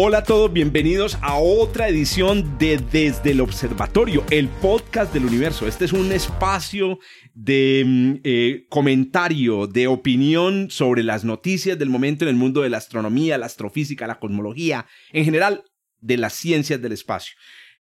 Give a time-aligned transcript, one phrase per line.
[0.00, 5.66] Hola a todos, bienvenidos a otra edición de Desde el Observatorio, el podcast del universo.
[5.66, 7.00] Este es un espacio
[7.34, 12.70] de mm, eh, comentario, de opinión sobre las noticias del momento en el mundo de
[12.70, 15.64] la astronomía, la astrofísica, la cosmología, en general
[16.00, 17.34] de las ciencias del espacio.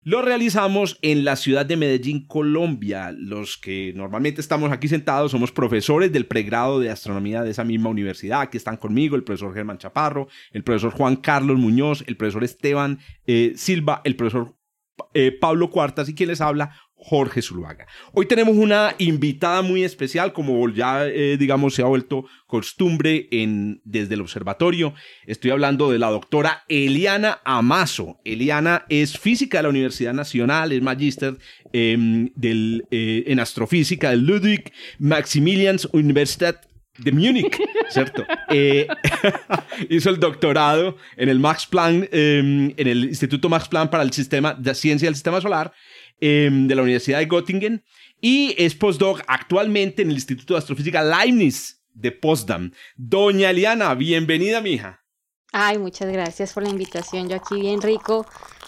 [0.03, 3.13] Lo realizamos en la ciudad de Medellín, Colombia.
[3.15, 7.89] Los que normalmente estamos aquí sentados somos profesores del pregrado de astronomía de esa misma
[7.91, 8.41] universidad.
[8.41, 12.97] Aquí están conmigo el profesor Germán Chaparro, el profesor Juan Carlos Muñoz, el profesor Esteban
[13.27, 14.55] eh, Silva, el profesor
[15.13, 17.87] eh, Pablo Cuartas y quien les habla, Jorge Zuluaga.
[18.13, 23.81] Hoy tenemos una invitada muy especial, como ya eh, digamos se ha vuelto costumbre en,
[23.83, 24.93] desde el observatorio.
[25.25, 28.19] Estoy hablando de la doctora Eliana Amazo.
[28.23, 31.37] Eliana es física de la Universidad Nacional, es magíster
[31.73, 36.57] em, eh, en astrofísica del Ludwig Maximilians Universität
[36.99, 37.57] de Múnich,
[37.89, 38.23] ¿cierto?
[38.49, 38.87] Eh,
[39.89, 44.11] hizo el doctorado en el Max Planck, em, en el Instituto Max Planck para el
[44.11, 45.73] Sistema de Ciencia del Sistema Solar
[46.23, 47.83] Em, de la Universidad de Göttingen
[48.21, 52.71] y es postdoc actualmente en el Instituto de Astrofísica Leibniz de Potsdam.
[52.95, 55.03] Doña Eliana, bienvenida, mija.
[55.51, 57.27] Ay, muchas gracias por la invitación.
[57.27, 58.27] Yo aquí bien rico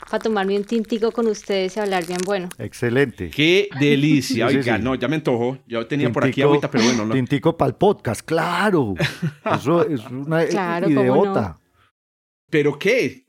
[0.09, 2.49] para tomarme un tintico con ustedes y hablar bien bueno.
[2.57, 3.29] Excelente.
[3.29, 4.47] Qué delicia.
[4.47, 5.59] Oiga, no, ya me antojo.
[5.67, 7.05] Yo tenía por aquí ahorita, pero bueno.
[7.05, 7.13] No.
[7.13, 8.95] Tintico para el podcast, claro.
[9.45, 11.59] Eso es una claro, ideota.
[12.49, 13.27] ¿Pero qué?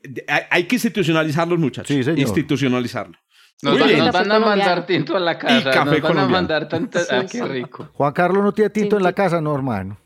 [0.49, 1.95] Hay que institucionalizarlos, muchachos.
[1.95, 2.19] Sí, señor.
[2.19, 3.19] Institucionalizarlo.
[3.61, 3.79] Nos,
[4.11, 5.69] van a mandar tinto a la casa.
[5.69, 6.99] Y café nos van a mandar tanto.
[7.09, 7.89] ah, qué rico.
[7.93, 9.97] Juan Carlos no tiene tinto en la casa, no, hermano.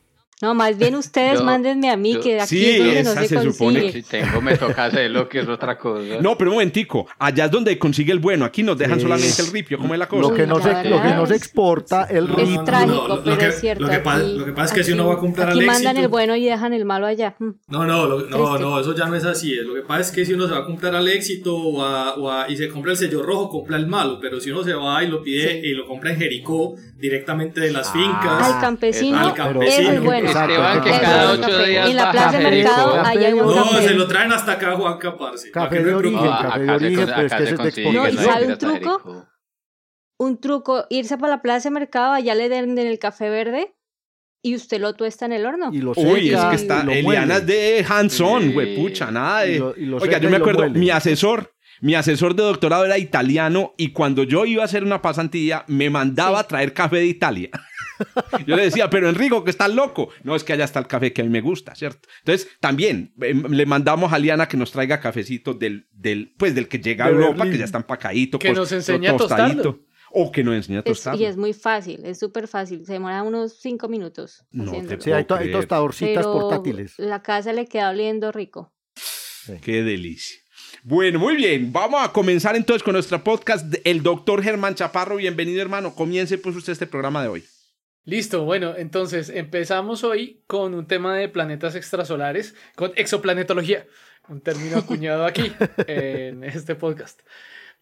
[0.42, 3.92] No, más bien ustedes mándenme a mí, que aquí es donde no se, se Supone.
[3.92, 6.22] Si tengo, me toca hacerlo, que es otra cosa.
[6.22, 9.52] No, pero un momentico, allá es donde consigue el bueno, aquí nos dejan solamente el
[9.52, 10.30] ripio, ¿cómo es la cosa?
[10.30, 12.60] Lo que no, se, lo que no se exporta, el ripio.
[12.60, 13.83] Es trágico, pero es cierto.
[13.83, 15.98] Lo que, pasa, lo que pasa es que si uno va a comprar aquí mandan
[15.98, 17.36] el bueno y dejan el malo allá.
[17.67, 19.56] No, no, no, no, eso ya no es así.
[19.56, 22.16] Lo que pasa es que si uno se va a comprar al éxito o a,
[22.16, 24.73] o a, y se compra el sello rojo, compra el malo, pero si uno se
[24.73, 28.54] va y lo pide y lo compra en Jericó, directamente de las fincas.
[28.54, 29.92] Al campesino, al campesino.
[29.92, 34.76] es bueno en la plaza de mercado hay un No, se lo traen hasta acá,
[34.76, 35.52] Juan Caparse.
[35.52, 37.92] Café de origen, café de origen, pero es que es de.
[37.94, 39.26] No, ¿y sabe un truco?
[40.22, 43.73] Un truco, irse para la plaza de mercado, allá le den el café verde
[44.42, 45.70] y usted lo tuesta en el horno.
[45.72, 49.62] Y lo Uy, es que está Eliana de Hanson, güey, pucha, nada de...
[49.62, 54.45] Oiga, yo me acuerdo, mi asesor, mi asesor de doctorado era italiano y cuando yo
[54.45, 57.50] iba a hacer una pasantía me mandaba a traer café de Italia.
[58.45, 60.10] Yo le decía, pero Enrico, que estás loco.
[60.23, 62.08] No, es que allá está el café que a mí me gusta, ¿cierto?
[62.20, 66.67] Entonces, también em, le mandamos a Liana que nos traiga cafecito del, del, pues, del
[66.67, 68.39] que llega a Europa, que ya está empacadito.
[68.39, 69.80] Que nos enseña tostadito.
[70.11, 71.15] O que nos enseña a tostar.
[71.15, 72.83] y es muy fácil, es súper fácil.
[72.86, 74.43] Se demora unos cinco minutos.
[74.52, 76.95] No sí, hay, hay, tostadorcitas portátiles.
[76.98, 78.73] La casa le queda oliendo rico.
[79.61, 80.39] Qué delicia.
[80.83, 81.71] Bueno, muy bien.
[81.71, 83.73] Vamos a comenzar entonces con nuestra podcast.
[83.83, 85.93] El doctor Germán Chaparro, bienvenido hermano.
[85.93, 87.43] Comience pues usted este programa de hoy.
[88.05, 93.86] Listo, bueno, entonces empezamos hoy con un tema de planetas extrasolares, con exoplanetología,
[94.27, 95.52] un término acuñado aquí
[95.87, 97.21] en este podcast.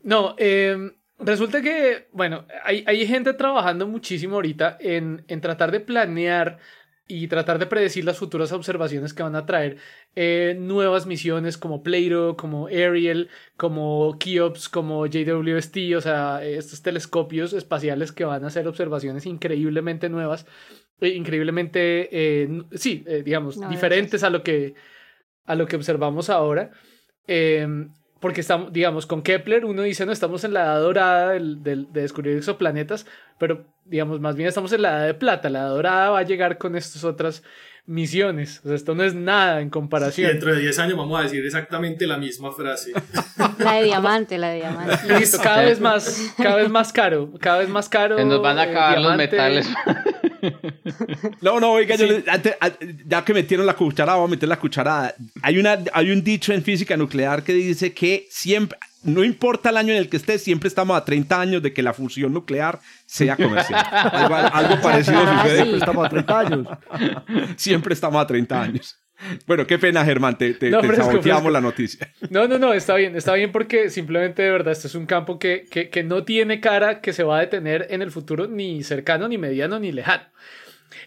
[0.01, 5.79] No, em, resulta que, bueno, hay, hay, gente trabajando muchísimo ahorita en, en tratar de
[5.79, 6.59] planear
[7.07, 9.77] y tratar de predecir las futuras observaciones que van a traer
[10.15, 17.53] eh, nuevas misiones como Plato, como Ariel, como Keops, como JWST, o sea, estos telescopios
[17.53, 20.45] espaciales que van a hacer observaciones increíblemente nuevas,
[20.99, 24.73] eh, increíblemente, eh, sí, digamos, diferentes a lo, que,
[25.45, 26.71] a lo que observamos ahora.
[28.19, 31.91] Porque estamos, digamos, con Kepler uno dice, no, estamos en la edad dorada del, del,
[31.93, 33.05] de descubrir exoplanetas,
[33.37, 36.23] pero digamos, más bien estamos en la edad de plata, la edad dorada va a
[36.23, 37.43] llegar con estas otras
[37.85, 40.29] misiones, o sea, esto no es nada en comparación.
[40.29, 42.91] dentro de 10 años vamos a decir exactamente la misma frase.
[43.59, 45.19] La de diamante, la de diamante.
[45.19, 48.23] Listo, cada vez más, cada vez más caro, cada vez más caro.
[48.23, 49.67] nos van a acabar los metales.
[51.41, 51.95] No, no, oiga,
[53.05, 55.15] ya que metieron la cucharada, vamos a meter la cucharada.
[55.41, 59.77] Hay, una, hay un dicho en física nuclear que dice que siempre, no importa el
[59.77, 62.79] año en el que esté, siempre estamos a 30 años de que la fusión nuclear
[63.05, 63.85] sea comercial.
[63.91, 65.55] algo, parecido ah, sucede.
[65.57, 66.67] Siempre estamos a 30 años.
[67.55, 68.97] Siempre estamos a 30 años.
[69.45, 70.81] Bueno, qué pena, Germán, te, te, la
[71.61, 72.13] noticia.
[72.29, 75.39] No, no, no, está bien, está bien porque simplemente de verdad este es un campo
[75.39, 78.83] que, que, que no tiene cara que se va a detener en el futuro ni
[78.83, 80.23] cercano, ni mediano, ni lejano.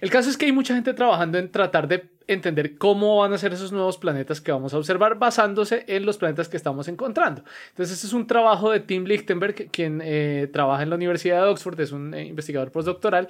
[0.00, 3.38] El caso es que hay mucha gente trabajando en tratar de entender cómo van a
[3.38, 7.42] ser esos nuevos planetas que vamos a observar basándose en los planetas que estamos encontrando.
[7.70, 11.48] Entonces, este es un trabajo de Tim Lichtenberg, quien eh, trabaja en la Universidad de
[11.48, 13.28] Oxford, es un eh, investigador postdoctoral,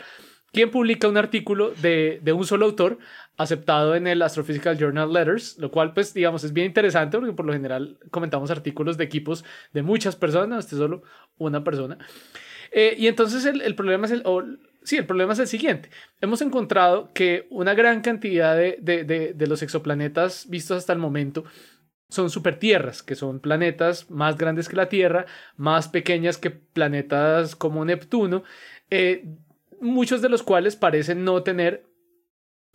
[0.53, 2.99] quien publica un artículo de, de, un solo autor
[3.43, 7.47] aceptado en el Astrophysical Journal Letters, lo cual pues digamos es bien interesante porque por
[7.47, 11.03] lo general comentamos artículos de equipos de muchas personas, este es solo
[11.39, 11.97] una persona.
[12.71, 14.23] Eh, y entonces el, problema es el,
[14.83, 15.91] Sí, el problema es el siguiente.
[16.21, 19.05] Hemos encontrado que una gran cantidad de, de,
[19.35, 21.45] de, los exoplanetas vistos hasta el momento
[22.09, 25.27] son supertierras, que son planetas más grandes que la Tierra,
[25.57, 28.43] más pequeñas que planetas como Neptuno,
[28.91, 29.27] eh,
[29.81, 31.90] muchos de los cuales parecen no tener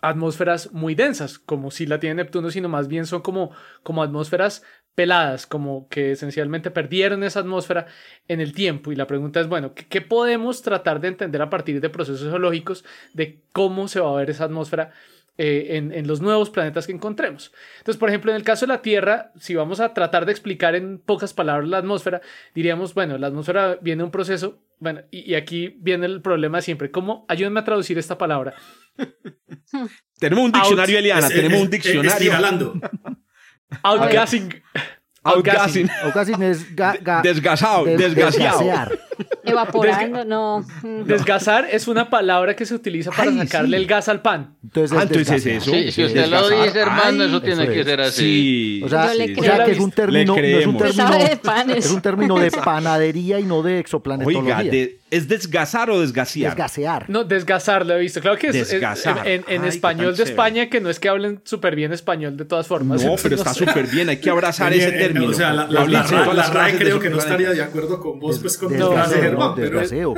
[0.09, 3.51] atmósferas muy densas, como si la tiene Neptuno, sino más bien son como,
[3.83, 4.63] como atmósferas
[4.95, 7.85] peladas, como que esencialmente perdieron esa atmósfera
[8.27, 8.91] en el tiempo.
[8.91, 12.85] Y la pregunta es, bueno, ¿qué, podemos tratar de entender a partir de procesos geológicos
[13.13, 14.91] de cómo se va a ver esa atmósfera
[15.37, 17.51] eh, en, en, los nuevos planetas que encontremos?
[17.77, 20.75] Entonces, por ejemplo, en el caso de la Tierra, si vamos a tratar de explicar
[20.75, 22.21] en pocas palabras la atmósfera,
[22.53, 26.91] diríamos, bueno, la atmósfera viene un proceso, bueno, y, y aquí viene el problema siempre,
[26.91, 27.25] ¿cómo?
[27.27, 28.53] Ayúdenme a traducir esta palabra.
[30.19, 32.33] tenemos un diccionario, Eliana, tenemos un diccionario.
[33.83, 34.61] Outgassing.
[35.23, 35.89] Outgassing.
[36.03, 36.75] Outgassing es
[37.23, 38.91] desgasado, desgaseado.
[39.43, 40.65] Evaporando, no.
[41.05, 44.55] Desgasar es una palabra que se utiliza para sacarle el gas al pan.
[44.63, 45.71] Entonces, ah, entonces eso.
[45.71, 48.79] Sí, si usted lo dice, hermano, eso tiene que ser así.
[48.79, 48.81] Sí.
[48.83, 52.01] O sea, o sea que es un término, no es un término, de es un
[52.01, 54.57] término de panadería y no de exoplanetología.
[54.57, 56.51] Oiga, de, ¿Es desgasar o desgasear?
[56.51, 57.09] Desgasear.
[57.09, 58.19] No, desgasar lo he visto.
[58.21, 62.35] Claro que es, en, español de España, que no es que hablen súper bien español
[62.35, 63.03] de todas formas.
[63.03, 64.09] No, pero está súper bien.
[64.09, 65.27] Hay que abrazar ese término.
[65.29, 68.75] O sea, la, la, RAE creo que no estaría de acuerdo con vos, pues con
[69.13, 69.55] Germán.
[69.55, 70.15] Desgaseo.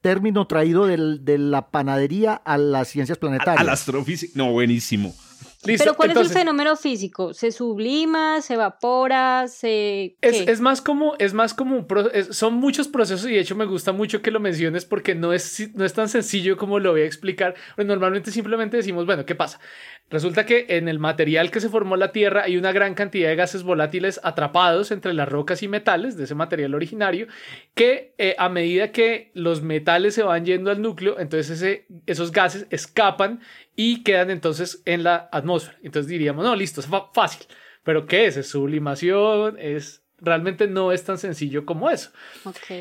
[0.00, 3.60] Término traído de la panadería a las ciencias planetarias.
[3.60, 4.32] A, la astrofísica.
[4.34, 5.14] No, buenísimo.
[5.64, 7.34] Pero ¿cuál es el fenómeno físico?
[7.34, 8.40] ¿Se sublima?
[8.40, 9.46] ¿Se evapora?
[9.46, 10.16] ¿Se...?
[10.20, 11.86] Es, es, más como, es más como,
[12.30, 15.70] son muchos procesos y de hecho me gusta mucho que lo menciones porque no es,
[15.74, 17.54] no es tan sencillo como lo voy a explicar.
[17.76, 19.60] Normalmente simplemente decimos, bueno, ¿qué pasa?
[20.10, 23.36] Resulta que en el material que se formó la Tierra hay una gran cantidad de
[23.36, 27.28] gases volátiles atrapados entre las rocas y metales de ese material originario
[27.74, 32.30] que eh, a medida que los metales se van yendo al núcleo, entonces ese, esos
[32.30, 33.40] gases escapan
[33.76, 35.78] y quedan entonces en la atmósfera.
[35.82, 37.46] Entonces diríamos, no, listo, es fácil.
[37.84, 38.36] Pero ¿qué es?
[38.36, 42.10] Es sublimación, es realmente no es tan sencillo como eso.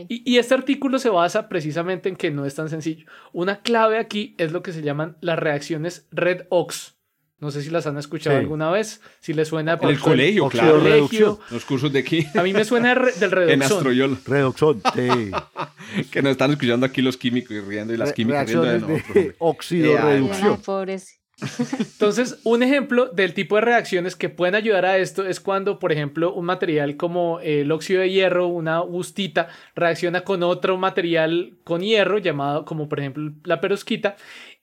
[0.07, 3.07] Y, y, este artículo se basa precisamente en que no es tan sencillo.
[3.33, 7.00] Una clave aquí es lo que se llaman las reacciones red-ox.
[7.41, 10.77] No sé si las han escuchado alguna vez, si les suena por el colegio, claro,
[10.77, 11.39] colegio.
[11.49, 12.27] los cursos de aquí.
[12.35, 13.49] A mí me suena del redoxón.
[13.49, 14.17] En Astroyol.
[14.27, 15.31] Redoxón, sí.
[16.11, 19.25] que nos están escuchando aquí los químicos y riendo y las químicas riendo de nosotros.
[19.39, 20.61] óxido reducción.
[21.79, 25.91] Entonces, un ejemplo del tipo de reacciones que pueden ayudar a esto es cuando, por
[25.91, 31.81] ejemplo, un material como el óxido de hierro, una bustita, reacciona con otro material con
[31.81, 34.15] hierro, llamado como por ejemplo la perosquita,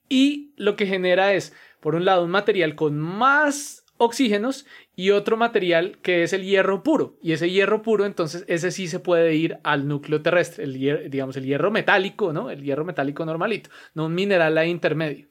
[0.07, 4.65] y lo que genera es por un lado, un material con más oxígenos
[4.95, 7.17] y otro material que es el hierro puro.
[7.21, 11.35] Y ese hierro puro, entonces, ese sí se puede ir al núcleo terrestre, el digamos,
[11.37, 12.49] el hierro metálico, ¿no?
[12.49, 15.27] El hierro metálico normalito, no un mineral ahí intermedio.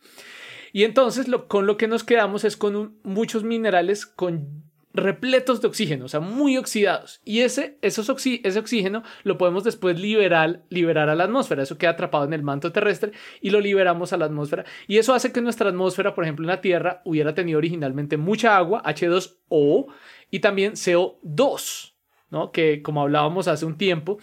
[0.73, 6.07] Y entonces con lo que nos quedamos es con muchos minerales con repletos de oxígeno,
[6.07, 7.21] o sea, muy oxidados.
[7.25, 11.63] Y ese, esos ese oxígeno lo podemos después liberar, liberar a la atmósfera.
[11.63, 14.65] Eso queda atrapado en el manto terrestre y lo liberamos a la atmósfera.
[14.87, 18.57] Y eso hace que nuestra atmósfera, por ejemplo, en la Tierra, hubiera tenido originalmente mucha
[18.57, 19.87] agua, H2O,
[20.31, 21.95] y también CO2,
[22.31, 22.53] ¿no?
[22.53, 24.19] Que como hablábamos hace un tiempo,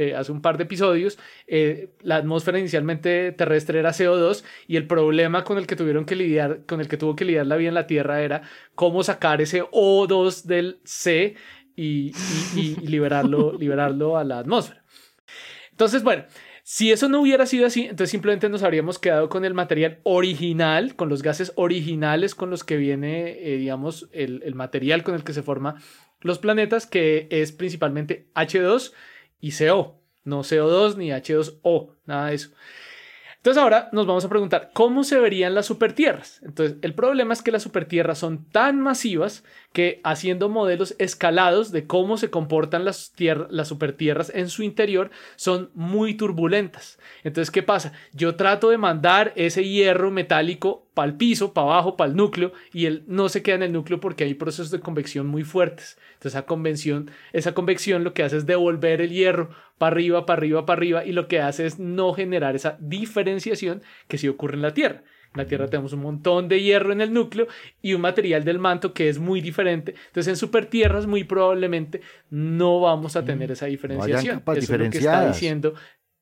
[0.00, 4.86] eh, hace un par de episodios, eh, la atmósfera inicialmente terrestre era CO2 y el
[4.86, 7.68] problema con el que tuvieron que lidiar, con el que tuvo que lidiar la vida
[7.68, 8.40] en la Tierra era
[8.74, 11.34] cómo sacar ese O2 del C
[11.76, 12.12] y,
[12.82, 14.82] liberarlo, liberarlo a la atmósfera.
[15.70, 16.24] Entonces, bueno,
[16.62, 20.96] si eso no hubiera sido así, entonces simplemente nos habríamos quedado con el material original,
[20.96, 25.24] con los gases originales con los que viene, eh, digamos, el, el material con el
[25.24, 25.74] que se forman
[26.22, 28.92] los planetas, que es principalmente H2
[29.40, 32.50] y CO, no CO2 ni H2O, nada de eso.
[33.36, 36.42] Entonces ahora nos vamos a preguntar cómo se verían las supertierras.
[36.42, 41.86] Entonces el problema es que las supertierras son tan masivas que haciendo modelos escalados de
[41.86, 43.12] cómo se comportan las,
[43.50, 46.98] las supertierras en su interior son muy turbulentas.
[47.22, 47.92] Entonces, ¿qué pasa?
[48.12, 52.52] Yo trato de mandar ese hierro metálico para el piso, para abajo, para el núcleo,
[52.72, 55.98] y él no se queda en el núcleo porque hay procesos de convección muy fuertes.
[56.14, 60.38] Entonces, esa convección, esa convección lo que hace es devolver el hierro para arriba, para
[60.38, 64.56] arriba, para arriba, y lo que hace es no generar esa diferenciación que sí ocurre
[64.56, 65.04] en la Tierra.
[65.34, 67.46] En la Tierra tenemos un montón de hierro en el núcleo
[67.80, 69.94] y un material del manto que es muy diferente.
[70.08, 73.52] Entonces, en supertierras muy probablemente no vamos a tener mm.
[73.52, 74.42] esa diferenciación.
[74.44, 75.74] Eso es lo que está diciendo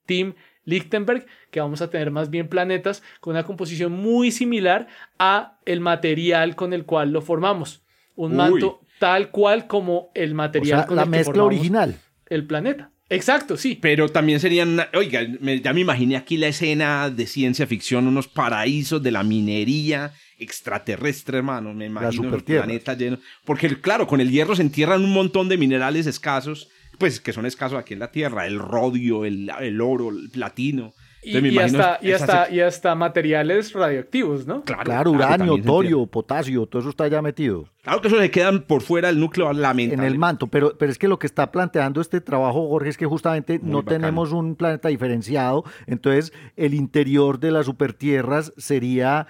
[0.05, 0.35] Tim
[0.65, 4.87] Lichtenberg, que vamos a tener más bien planetas con una composición muy similar
[5.19, 7.83] a el material con el cual lo formamos.
[8.15, 11.97] Un manto tal cual como el material con la el mezcla original.
[12.27, 12.91] El planeta.
[13.11, 13.79] Exacto, sí.
[13.81, 19.03] Pero también serían, oiga, ya me imaginé aquí la escena de ciencia ficción, unos paraísos
[19.03, 21.73] de la minería extraterrestre, hermano.
[21.75, 23.19] Me imagino el planeta lleno.
[23.45, 27.47] Porque, claro, con el hierro se entierran un montón de minerales escasos, pues que son
[27.47, 30.93] escasos aquí en la Tierra: el rodio, el, el oro, el platino.
[31.23, 34.63] Y, hasta, y, hasta, y, hasta, materiales radioactivos, ¿no?
[34.65, 37.69] Claro, uranio, torio, potasio, todo eso está ya metido.
[37.83, 40.03] Claro que eso se quedan por fuera del núcleo lamentable.
[40.03, 42.97] En el manto, pero, pero es que lo que está planteando este trabajo, Jorge, es
[42.97, 49.27] que justamente no tenemos un planeta diferenciado, entonces el interior de las supertierras sería,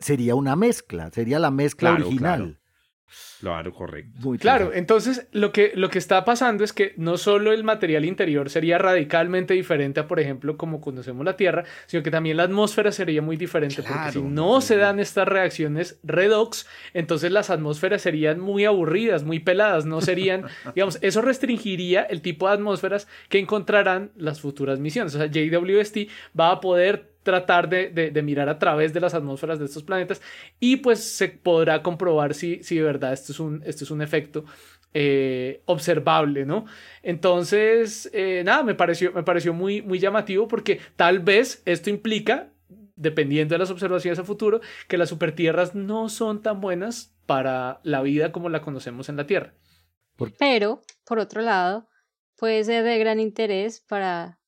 [0.00, 2.40] sería una mezcla, sería la mezcla original.
[2.40, 2.61] Claro,
[3.72, 4.10] correcto.
[4.20, 8.04] Muy claro, entonces lo que, lo que está pasando es que no solo el material
[8.04, 12.44] interior sería radicalmente diferente a, por ejemplo, como conocemos la Tierra, sino que también la
[12.44, 18.02] atmósfera sería muy diferente, porque si no se dan estas reacciones redox, entonces las atmósferas
[18.02, 23.38] serían muy aburridas, muy peladas, no serían, digamos, eso restringiría el tipo de atmósferas que
[23.38, 25.14] encontrarán las futuras misiones.
[25.14, 29.66] O sea, JWST va a poder tratar de, mirar a través de las atmósferas de
[29.66, 30.20] estos planetas
[30.60, 34.02] y pues se podrá comprobar si, si de verdad esto es un, esto es un
[34.02, 34.44] efecto
[34.94, 36.66] eh, observable, ¿no?
[37.02, 42.52] Entonces, eh, nada, me pareció, me pareció muy, muy llamativo porque tal vez esto implica,
[42.94, 48.02] dependiendo de las observaciones a futuro, que las supertierras no son tan buenas para la
[48.02, 49.54] vida como la conocemos en la Tierra.
[50.38, 51.88] Pero, por otro lado,
[52.36, 54.40] puede ser de gran interés para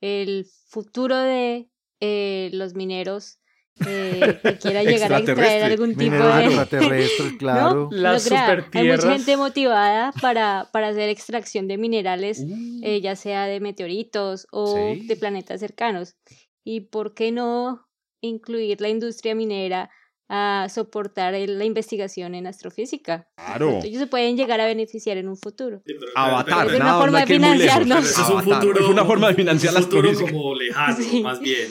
[0.00, 1.68] el futuro de
[2.00, 3.40] eh, los mineros
[3.86, 7.88] eh, que quiera llegar a extraer algún tipo de extraterrestres, claro.
[7.90, 12.80] Las Hay mucha gente motivada para, para hacer extracción de minerales, uh.
[12.82, 16.16] eh, ya sea de meteoritos o de planetas cercanos.
[16.62, 17.88] ¿Y por qué no
[18.20, 19.90] incluir la industria minera
[20.32, 23.26] a soportar la investigación en astrofísica.
[23.34, 23.80] Claro.
[23.82, 25.82] Ellos se pueden llegar a beneficiar en un futuro.
[26.14, 28.10] Avatar, es una forma de financiarnos.
[28.10, 31.68] Es un futuro, es una forma de financiar las futuro como lejano, más bien.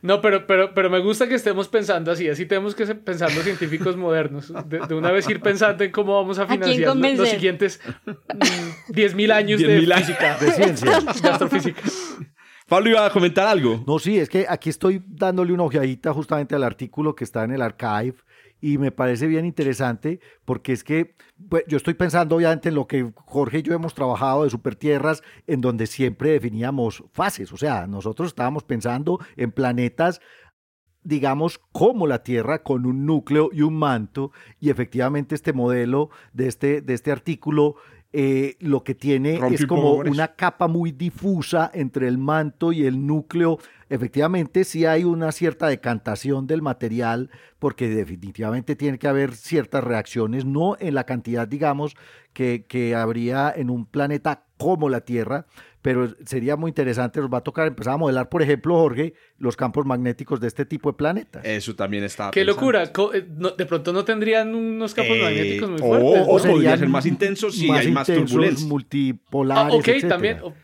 [0.00, 3.44] No, pero, pero, pero me gusta que estemos pensando así, así tenemos que pensar los
[3.44, 7.80] científicos modernos, de, una vez ir pensando en cómo vamos a financiar los, siguientes
[8.88, 11.82] 10.000 mm, años de física, de ciencia, de astrofísica.
[12.70, 13.82] Pablo iba a comentar algo.
[13.84, 17.50] No, sí, es que aquí estoy dándole una ojeadita justamente al artículo que está en
[17.50, 18.14] el archive
[18.60, 21.16] y me parece bien interesante porque es que
[21.48, 25.24] pues, yo estoy pensando obviamente en lo que Jorge y yo hemos trabajado de supertierras
[25.48, 30.20] en donde siempre definíamos fases, o sea, nosotros estábamos pensando en planetas
[31.02, 36.46] digamos, como la Tierra, con un núcleo y un manto, y efectivamente este modelo de
[36.46, 37.76] este, de este artículo
[38.12, 43.06] eh, lo que tiene es como una capa muy difusa entre el manto y el
[43.06, 43.58] núcleo.
[43.88, 50.44] Efectivamente, sí hay una cierta decantación del material, porque definitivamente tiene que haber ciertas reacciones,
[50.44, 51.94] no en la cantidad, digamos,
[52.32, 55.46] que, que habría en un planeta como la Tierra,
[55.82, 59.56] pero sería muy interesante, nos va a tocar empezar a modelar, por ejemplo, Jorge, los
[59.56, 61.44] campos magnéticos de este tipo de planetas.
[61.44, 62.30] Eso también está.
[62.30, 66.22] Qué locura, eh, de pronto no tendrían unos campos eh, magnéticos muy fuertes.
[66.26, 68.66] O, podrían ser más intensos si hay más turbulencia.
[68.66, 70.38] multipolares, ah, Ok, también.
[70.42, 70.54] Oh,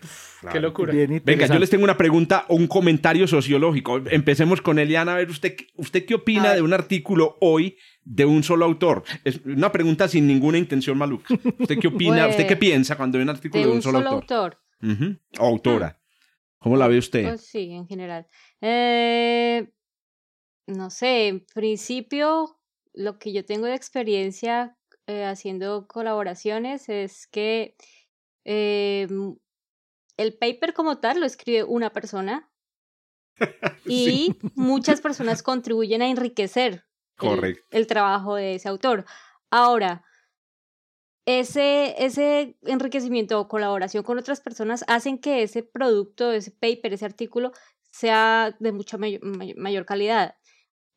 [0.52, 0.92] qué locura.
[1.24, 4.02] Venga, yo les tengo una pregunta o un comentario sociológico.
[4.10, 5.14] Empecemos con Eliana.
[5.14, 9.02] A ver, ¿usted, usted qué opina de un artículo hoy de un solo autor?
[9.24, 11.34] Es una pregunta sin ninguna intención maluca.
[11.58, 12.26] ¿Usted qué opina?
[12.28, 14.58] ¿Usted qué piensa cuando ve un artículo de, un, solo, autor?
[15.38, 16.00] Autora.
[16.58, 17.28] ¿Cómo la ve usted?
[17.28, 18.26] Pues sí, en general.
[18.60, 19.70] Eh,
[20.66, 22.58] no sé, en principio,
[22.92, 27.76] lo que yo tengo de experiencia eh, haciendo colaboraciones es que
[28.44, 29.06] eh,
[30.16, 32.50] el paper como tal lo escribe una persona
[33.86, 36.84] y muchas personas contribuyen a enriquecer
[37.70, 39.04] el, trabajo de ese autor.
[39.50, 40.04] Ahora,
[41.26, 47.04] ese, ese enriquecimiento o colaboración con otras personas hacen que ese producto, ese paper, ese
[47.04, 47.52] artículo
[47.90, 50.36] sea de mucha mayor calidad.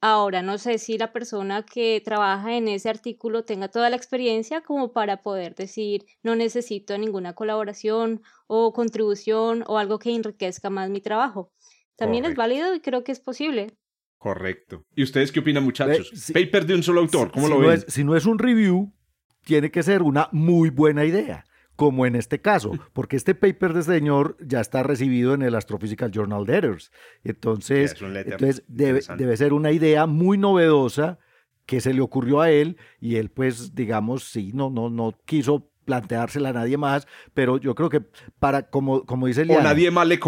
[0.02, 4.62] Ahora, no sé si la persona que trabaja en ese artículo tenga toda la experiencia
[4.62, 10.90] como para poder decir, no necesito ninguna colaboración o contribución o algo que enriquezca más
[10.90, 11.52] mi trabajo.
[11.98, 13.76] También es válido y creo que es posible.
[14.18, 14.86] Correcto.
[14.96, 16.32] ¿Y ustedes qué opinan, muchachos?
[16.34, 17.84] Paper de un solo autor, ¿cómo lo ven?
[17.88, 18.94] si no es un review,
[19.50, 21.44] tiene que ser una muy buena idea
[21.76, 25.56] como en este caso, porque este paper de este señor ya está recibido en el
[25.56, 26.92] Astrophysical Journal Letters.
[27.24, 31.18] Entonces, entonces debe, debe, ser una idea muy novedosa
[31.66, 35.69] que se le ocurrió a él y él pues digamos sí no no no quiso
[35.90, 38.04] planteársela a nadie más, pero yo creo que
[38.38, 40.20] para, como, como dice Liana, O nadie más le,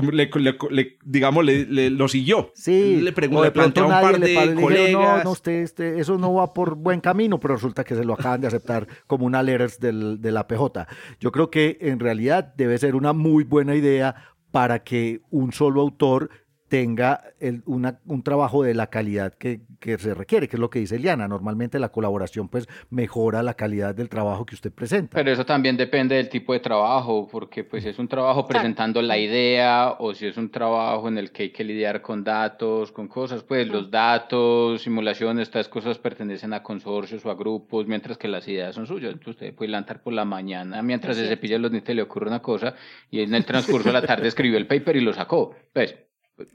[0.71, 2.51] le, digamos, le, lo siguió.
[2.55, 5.17] Sí, le preguntó, le planteó a un par de colegas.
[5.17, 8.13] no, no, usted, este, eso no va por buen camino, pero resulta que se lo
[8.15, 10.87] acaban de aceptar como una letters del, de la PJ.
[11.19, 14.15] Yo creo que en realidad debe ser una muy buena idea
[14.49, 16.31] para que un solo autor
[16.71, 20.69] tenga el, una, un trabajo de la calidad que, que, se requiere, que es lo
[20.69, 21.27] que dice Eliana.
[21.27, 25.17] Normalmente la colaboración pues mejora la calidad del trabajo que usted presenta.
[25.17, 29.01] Pero eso también depende del tipo de trabajo, porque pues si es un trabajo presentando
[29.01, 32.93] la idea o si es un trabajo en el que hay que lidiar con datos,
[32.93, 38.17] con cosas, pues los datos, simulaciones, estas cosas pertenecen a consorcios o a grupos, mientras
[38.17, 39.11] que las ideas son suyas.
[39.11, 42.41] Entonces usted puede lanzar por la mañana mientras se cepilla los dientes le ocurre una
[42.41, 42.75] cosa
[43.09, 45.53] y en el transcurso de la tarde escribió el paper y lo sacó.
[45.73, 45.97] Pues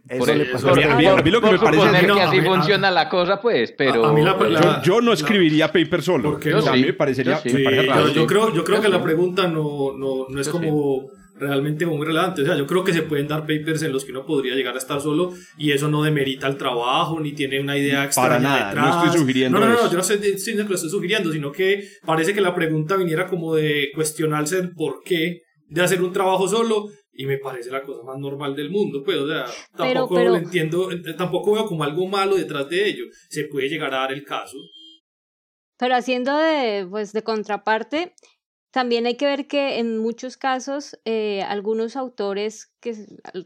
[0.09, 0.75] eso le pasó a,
[1.23, 4.15] mí, lo que me parece que así funciona la cosa, pues, pero...
[4.83, 6.39] yo, no escribiría paper solo.
[6.67, 7.41] a mí me parecería...
[7.87, 8.09] raro.
[8.09, 12.43] Yo, creo, yo creo que la pregunta no, no, no es como realmente muy relevante.
[12.43, 14.75] O sea, yo creo que se pueden dar papers en los que uno podría llegar
[14.75, 18.41] a estar solo y eso no demerita el trabajo ni tiene una idea extraña Para
[18.41, 18.87] nada, detrás.
[18.87, 21.89] no estoy sugiriendo No, no, no, yo no sé si lo estoy sugiriendo, sino que
[22.05, 26.49] parece que la pregunta viniera como de cuestionarse el por qué de hacer un trabajo
[26.49, 29.45] solo y me parece la cosa más normal del mundo, pues, o sea,
[29.77, 33.95] tampoco lo entiendo, eh, tampoco veo como algo malo detrás de ello, se puede llegar
[33.95, 34.57] a dar el caso.
[35.79, 38.15] Pero haciendo de, pues, de contraparte,
[38.71, 42.95] también hay que ver que en muchos casos eh, algunos autores que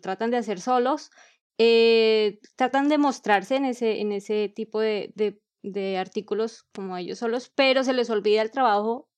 [0.01, 1.11] tratan de hacer solos,
[1.59, 7.19] eh, tratan de mostrarse en ese, en ese tipo de, de, de artículos como ellos
[7.19, 9.09] solos, pero se les olvida el trabajo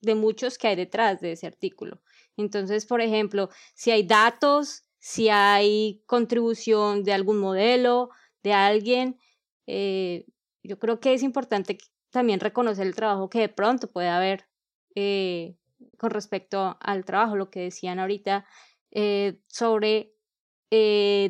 [0.00, 2.00] de muchos que hay detrás de ese artículo.
[2.38, 8.10] Entonces, por ejemplo, si hay datos, si hay contribución de algún modelo,
[8.42, 9.18] de alguien,
[9.66, 10.24] eh,
[10.62, 11.78] yo creo que es importante
[12.10, 14.46] también reconocer el trabajo que de pronto puede haber
[14.94, 15.56] eh,
[15.98, 18.46] con respecto al trabajo, lo que decían ahorita
[18.92, 20.14] eh, sobre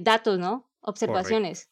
[0.00, 0.70] datos, ¿no?
[0.80, 1.70] Observaciones.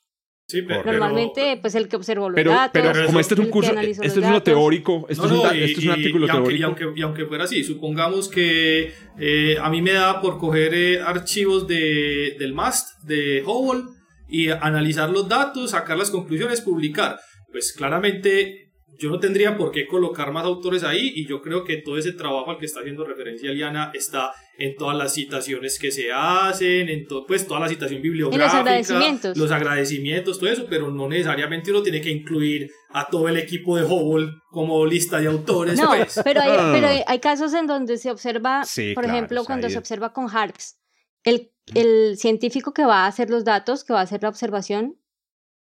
[0.48, 2.80] Sí, Normalmente, pues el que observó los pero, datos.
[2.80, 5.90] Pero como este es un curso, este es uno teórico, esto, es, un, es, un,
[5.90, 6.52] artículo teórico.
[6.52, 10.72] Y aunque, y aunque, fuera así, supongamos que eh, a mí me da por coger
[10.72, 13.90] eh, archivos de, del MAST, de Hubble,
[14.28, 17.18] y analizar los datos, sacar las conclusiones, publicar.
[17.50, 18.65] Pues claramente
[18.98, 22.12] yo no tendría por qué colocar más autores ahí y yo creo que todo ese
[22.12, 26.88] trabajo al que está haciendo referencia Liana está en todas las citaciones que se hacen,
[26.88, 29.36] en pues toda la citación bibliográfica, los agradecimientos.
[29.36, 33.76] los agradecimientos, todo eso, pero no necesariamente uno tiene que incluir a todo el equipo
[33.76, 35.78] de Hubble como lista de autores.
[35.78, 36.20] No, pues.
[36.24, 36.70] pero, hay, ah.
[36.72, 38.62] pero hay casos en donde se observa,
[38.94, 40.78] por ejemplo, cuando se observa con HARPS,
[41.24, 44.98] el, el científico que va a hacer los datos, que va a hacer la observación,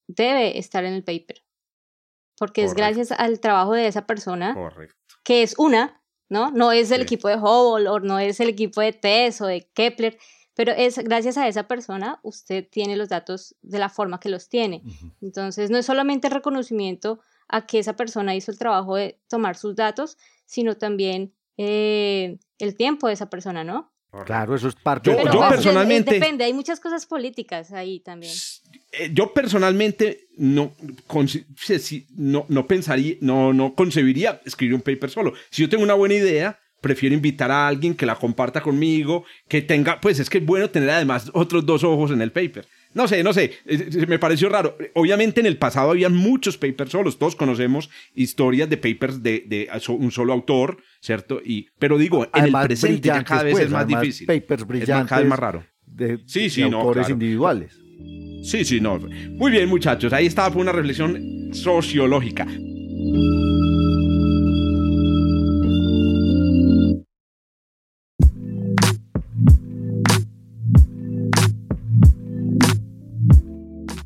[0.06, 1.42] debe estar en el paper
[2.38, 4.56] porque es gracias al trabajo de esa persona,
[5.24, 6.50] que es una, ¿no?
[6.50, 9.68] No es el equipo de Hubble o no es el equipo de TESS o de
[9.74, 10.18] Kepler,
[10.54, 14.48] pero es gracias a esa persona usted tiene los datos de la forma que los
[14.48, 14.82] tiene.
[15.20, 19.74] Entonces, no es solamente reconocimiento a que esa persona hizo el trabajo de tomar sus
[19.76, 23.92] datos, sino también eh, el tiempo de esa persona, ¿no?
[24.24, 26.14] Claro, eso es parte yo, yo personalmente.
[26.14, 28.32] Depende, hay muchas cosas políticas ahí también.
[28.92, 30.74] Eh, yo personalmente no,
[32.16, 35.34] no, no pensaría, no, no concebiría escribir un paper solo.
[35.50, 39.62] Si yo tengo una buena idea, prefiero invitar a alguien que la comparta conmigo, que
[39.62, 42.66] tenga, pues es que es bueno tener además otros dos ojos en el paper.
[42.94, 43.52] No sé, no sé,
[44.08, 44.76] me pareció raro.
[44.94, 49.68] Obviamente en el pasado había muchos papers solos, todos conocemos historias de papers de, de
[49.88, 51.40] un solo autor, ¿cierto?
[51.44, 54.26] Y, pero digo, en el presente ya cada vez es más difícil.
[54.26, 55.02] Papers brillantes.
[55.02, 55.66] Es cada vez más raro.
[55.84, 57.78] De, sí, sí, autores individuales.
[58.42, 58.98] Sí, sí, no.
[58.98, 60.12] Muy bien, muchachos.
[60.12, 62.46] Ahí estaba fue una reflexión sociológica.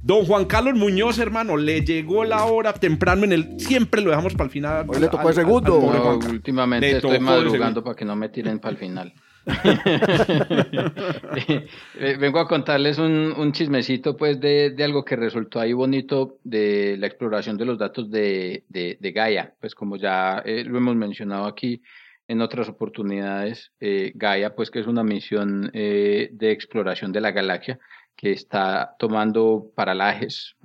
[0.02, 3.60] Don Juan Carlos Muñoz, hermano, le llegó la hora temprano en el.
[3.60, 4.86] Siempre lo dejamos para el final.
[4.88, 5.78] Hoy le tocó el segundo.
[5.78, 9.14] últimamente estoy madrugando para que no me tiren para el final.
[12.20, 17.56] Vengo a contarles un, chismecito pues de, algo que resultó ahí bonito de la exploración
[17.56, 18.64] de los datos de,
[19.00, 19.54] Gaia.
[19.60, 21.82] Pues como ya eh, lo hemos mencionado aquí
[22.28, 27.32] en otras oportunidades, eh, Gaia pues que es una misión eh, de exploración de la
[27.32, 27.78] galaxia
[28.16, 30.56] que está tomando paralajes,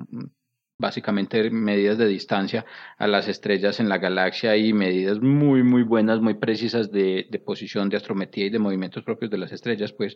[0.80, 2.66] básicamente medidas de distancia
[2.98, 7.40] a las estrellas en la galaxia y medidas muy, muy buenas, muy precisas de, de
[7.40, 10.16] posición, de astrometría y de movimientos propios de las estrellas, pues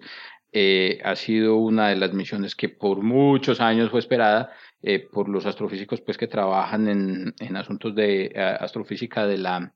[0.52, 4.52] eh, ha sido una de las misiones que por muchos años fue esperada
[4.84, 9.74] eh, por los astrofísicos pues que trabajan en, en asuntos de eh, astrofísica de la,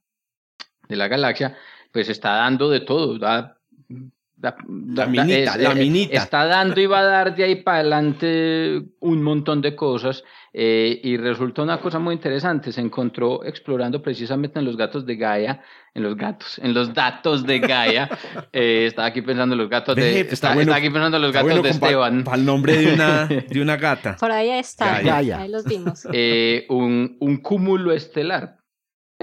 [0.88, 1.58] de la galaxia,
[1.92, 3.58] pues está dando de todo, da
[4.38, 6.18] la, minita, la minita.
[6.18, 10.24] Está dando y va a dar de ahí para adelante un montón de cosas.
[10.58, 12.72] Eh, y resultó una cosa muy interesante.
[12.72, 15.62] Se encontró explorando precisamente en los gatos de Gaia,
[15.94, 18.10] en los gatos, en los datos de Gaia.
[18.54, 20.22] eh, estaba aquí pensando en los gatos de.
[20.22, 22.24] Está, aquí pensando en los gatos de Esteban.
[22.24, 24.16] Para el nombre de una, de una gata.
[24.18, 25.02] Por ahí está.
[25.02, 25.40] Gaia.
[25.40, 26.08] Ahí los vimos.
[26.14, 28.58] Eh, un, un cúmulo estelar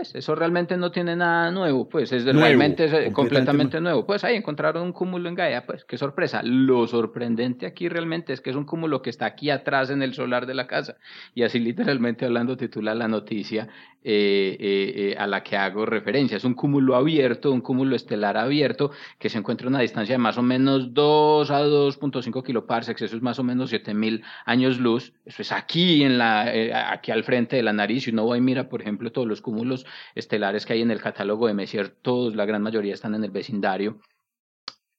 [0.02, 4.04] pues, eso realmente no tiene nada nuevo, pues es realmente es completamente nuevo.
[4.04, 6.40] Pues ahí encontraron un cúmulo en Gaia, pues qué sorpresa.
[6.42, 10.14] Lo sorprendente aquí realmente es que es un cúmulo que está aquí atrás en el
[10.14, 10.96] solar de la casa.
[11.34, 13.68] Y así literalmente hablando titula la noticia
[14.04, 16.36] eh, eh, eh, a la que hago referencia.
[16.36, 20.18] Es un cúmulo abierto, un cúmulo estelar abierto que se encuentra a una distancia de
[20.18, 25.12] más o menos 2 a 2.5 kiloparsecs, eso es más o menos 7000 años luz.
[25.24, 26.52] Eso es aquí, en la,
[26.90, 28.02] aquí al frente de la nariz.
[28.02, 29.81] Si uno va y mira, por ejemplo, todos los cúmulos
[30.14, 33.30] estelares que hay en el catálogo de Messier, todos, la gran mayoría están en el
[33.30, 34.00] vecindario,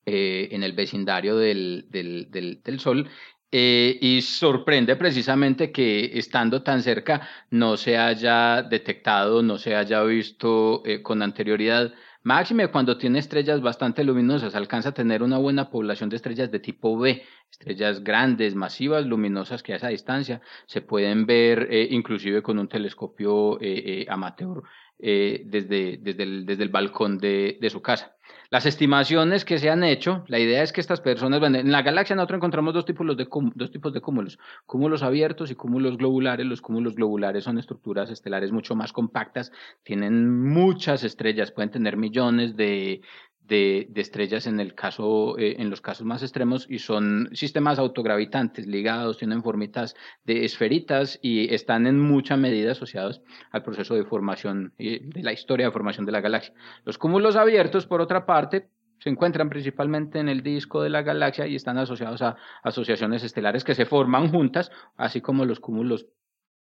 [0.06, 3.08] eh, en el vecindario del, del, del, Sol.
[3.50, 10.02] Eh, y sorprende precisamente que estando tan cerca no se haya detectado, no se haya
[10.02, 11.94] visto eh, con anterioridad
[12.26, 16.58] Máxime cuando tiene estrellas bastante luminosas, alcanza a tener una buena población de estrellas de
[16.58, 22.40] tipo B, estrellas grandes, masivas, luminosas que a esa distancia se pueden ver eh, inclusive
[22.42, 24.62] con un telescopio eh, eh, amateur
[24.96, 28.16] desde, desde, el, desde el balcón de, de su casa.
[28.50, 32.14] Las estimaciones que se han hecho, la idea es que estas personas, en la galaxia
[32.14, 36.46] nosotros encontramos dos tipos de, dos tipos de cúmulos, cúmulos abiertos y cúmulos globulares.
[36.46, 39.52] Los cúmulos globulares son estructuras estelares mucho más compactas,
[39.82, 43.00] tienen muchas estrellas, pueden tener millones de,
[43.46, 48.66] de, estrellas en el caso, eh, en los casos más extremos, y son sistemas autogravitantes
[48.66, 54.72] ligados, tienen formitas de esferitas y están en mucha medida asociados al proceso de formación
[54.78, 56.54] eh, de la historia de formación de la galaxia.
[56.84, 61.46] Los cúmulos abiertos, por otra parte, se encuentran principalmente en el disco de la galaxia
[61.46, 66.06] y están asociados a asociaciones estelares que se forman juntas, así como los cúmulos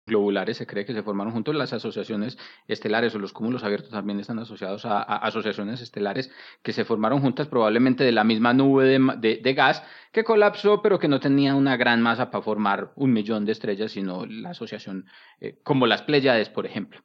[0.06, 1.56] globulares se cree que se formaron juntos.
[1.56, 2.38] Las asociaciones
[2.68, 7.48] estelares o los cúmulos abiertos también están asociados a, asociaciones estelares que se formaron juntas
[7.48, 11.78] probablemente de la misma nube de, de, gas que colapsó, pero que no tenía una
[11.78, 15.06] gran masa para formar un millón de estrellas, sino la asociación
[15.40, 17.02] eh, como las Pléyades, por ejemplo.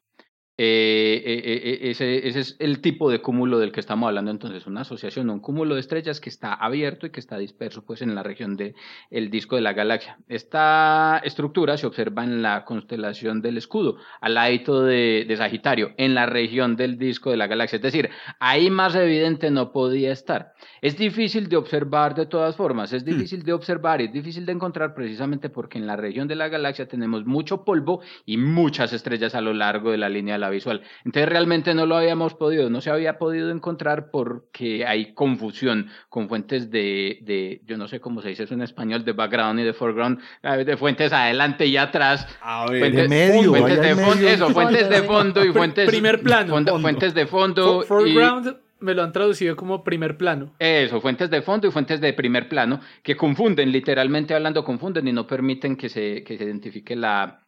[0.60, 4.66] Eh, eh, eh, ese, ese, es el tipo de cúmulo del que estamos hablando entonces,
[4.66, 8.16] una asociación, un cúmulo de estrellas que está abierto y que está disperso pues en
[8.16, 8.74] la región del
[9.12, 10.18] el disco de la galaxia.
[10.26, 16.16] Esta estructura se observa en la constelación del escudo, al lado de, de Sagitario, en
[16.16, 17.76] la región del disco de la galaxia.
[17.76, 20.54] Es decir, ahí más evidente no podía estar.
[20.82, 23.06] Es difícil de observar de todas formas, es hmm.
[23.06, 26.88] difícil de observar, es difícil de encontrar precisamente porque en la región de la galaxia
[26.88, 30.82] tenemos mucho polvo y muchas estrellas a lo largo de la línea de la visual.
[31.04, 36.28] Entonces realmente no lo habíamos podido, no se había podido encontrar porque hay confusión con
[36.28, 39.64] fuentes de, de yo no sé cómo se dice eso en español, de background y
[39.64, 42.26] de foreground, de fuentes adelante y atrás.
[42.40, 45.88] A ver, fuentes, de medio, fuentes de fondo, eso, fuentes de fondo y fuentes...
[45.88, 46.62] Primer plano.
[46.80, 47.82] Fuentes de fondo.
[47.82, 50.54] foreground me lo han traducido como primer plano.
[50.58, 55.12] Eso, fuentes de fondo y fuentes de primer plano, que confunden, literalmente hablando, confunden y
[55.12, 57.47] no permiten que se, que se identifique la,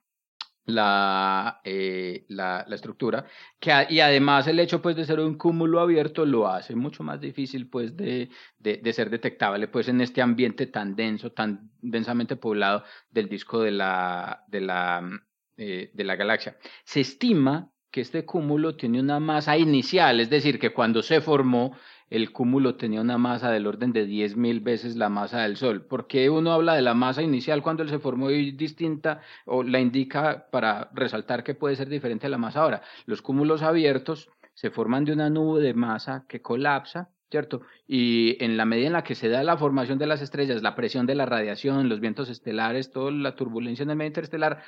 [0.70, 3.26] la, eh, la, la, estructura,
[3.58, 7.20] que, y además el hecho pues, de ser un cúmulo abierto lo hace mucho más
[7.20, 12.84] difícil pues, de, de, ser detectable pues, en este ambiente tan denso, tan densamente poblado
[13.10, 15.10] del disco de la, de la,
[15.56, 16.56] eh, de la galaxia.
[16.84, 21.76] Se estima que este cúmulo tiene una masa inicial, es decir, que cuando se formó
[22.10, 25.82] el cúmulo tenía una masa del orden de 10.000 veces la masa del Sol.
[25.86, 29.80] ¿Por qué uno habla de la masa inicial cuando él se formó distinta o la
[29.80, 32.82] indica para resaltar que puede ser diferente a la masa ahora?
[33.06, 37.62] Los cúmulos abiertos se forman de una nube de masa que colapsa ¿cierto?
[37.86, 40.74] Y en la medida en la que se da la formación de las estrellas, la
[40.74, 44.62] presión de la radiación, los vientos estelares, toda la turbulencia en el medio interestelar,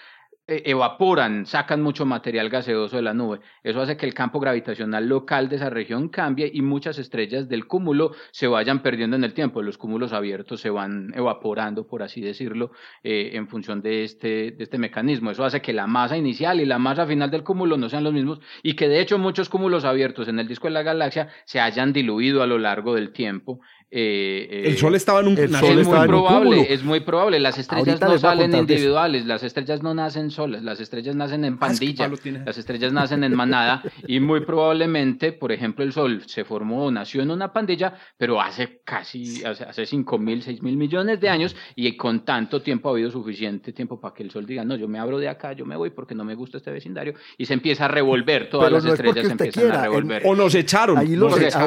[0.47, 3.41] evaporan, sacan mucho material gaseoso de la nube.
[3.63, 7.67] Eso hace que el campo gravitacional local de esa región cambie y muchas estrellas del
[7.67, 9.63] cúmulo se vayan perdiendo en el tiempo.
[9.63, 14.65] Los cúmulos abiertos se van evaporando, por así decirlo, eh, en función de este, de
[14.65, 15.31] este mecanismo.
[15.31, 18.13] Eso hace que la masa inicial y la masa final del cúmulo no sean los
[18.13, 21.61] mismos y que de hecho muchos cúmulos abiertos en el disco de la galaxia se
[21.61, 23.61] hayan diluido a lo largo del tiempo
[23.95, 27.39] eh, el sol estaba en un, el es muy probable, es muy probable.
[27.39, 31.61] Las estrellas no salen individuales, las estrellas no nacen solas, las estrellas nacen en ah,
[31.61, 32.11] pandilla,
[32.47, 37.21] las estrellas nacen en manada y muy probablemente, por ejemplo, el sol se formó, nació
[37.21, 41.55] en una pandilla, pero hace casi, hace, hace 5 mil, 6 mil millones de años
[41.77, 44.89] y con tanto tiempo ha habido suficiente tiempo para que el sol diga, no, yo
[44.89, 47.53] me abro de acá, yo me voy porque no me gusta este vecindario y se
[47.53, 50.23] empieza a revolver, todas las estrellas se empiezan a revolver.
[50.25, 50.97] o nos echaron.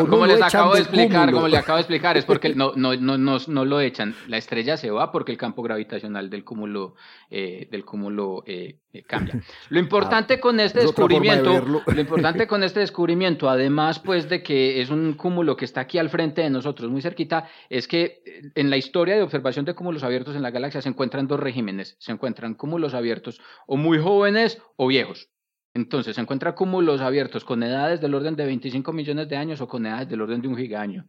[0.10, 3.17] como les acabo de explicar, como le acabo de explicar, es porque no, no, no,
[3.17, 4.15] no, no lo echan.
[4.28, 6.95] La estrella se va porque el campo gravitacional del cúmulo,
[7.30, 9.41] eh, del cúmulo eh, eh, cambia.
[9.69, 14.82] Lo importante ah, con este descubrimiento, lo importante con este descubrimiento, además pues de que
[14.82, 18.21] es un cúmulo que está aquí al frente de nosotros, muy cerquita, es que
[18.56, 21.95] en la historia de observación de cúmulos abiertos en la galaxia se encuentran dos regímenes.
[21.99, 25.30] Se encuentran cúmulos abiertos o muy jóvenes o viejos.
[25.73, 29.67] Entonces, se encuentran cúmulos abiertos con edades del orden de 25 millones de años o
[29.67, 31.06] con edades del orden de un gigaño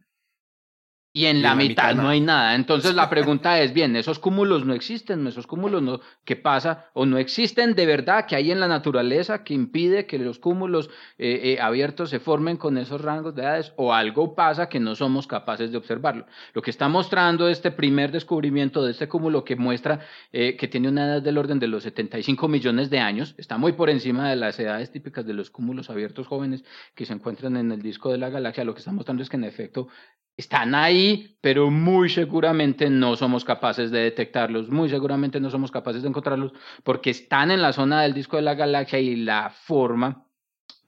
[1.17, 2.53] y en, la, mitad, no hay nada.
[2.53, 6.91] Entonces la pregunta es, bien, esos cúmulos no existen, esos cúmulos no, ¿qué pasa?
[6.93, 10.91] O no existen de verdad, que hay en la naturaleza que impide que los cúmulos
[11.17, 14.93] eh, eh, abiertos se formen con esos rangos de edades, o algo pasa que no
[14.93, 16.27] somos capaces de observarlo.
[16.53, 20.01] Lo que está mostrando este primer descubrimiento de este cúmulo que muestra
[20.31, 23.71] eh, que tiene una edad del orden de los 75 millones de años, está muy
[23.71, 27.71] por encima de las edades típicas de los cúmulos abiertos jóvenes que se encuentran en
[27.71, 29.87] el disco de la galaxia, lo que está mostrando es que en efecto
[30.37, 36.03] están ahí, pero muy seguramente no somos capaces de detectarlos, muy seguramente no somos capaces
[36.03, 40.26] de encontrarlos porque están en la zona del disco de la galaxia y la forma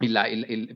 [0.01, 0.27] y, la,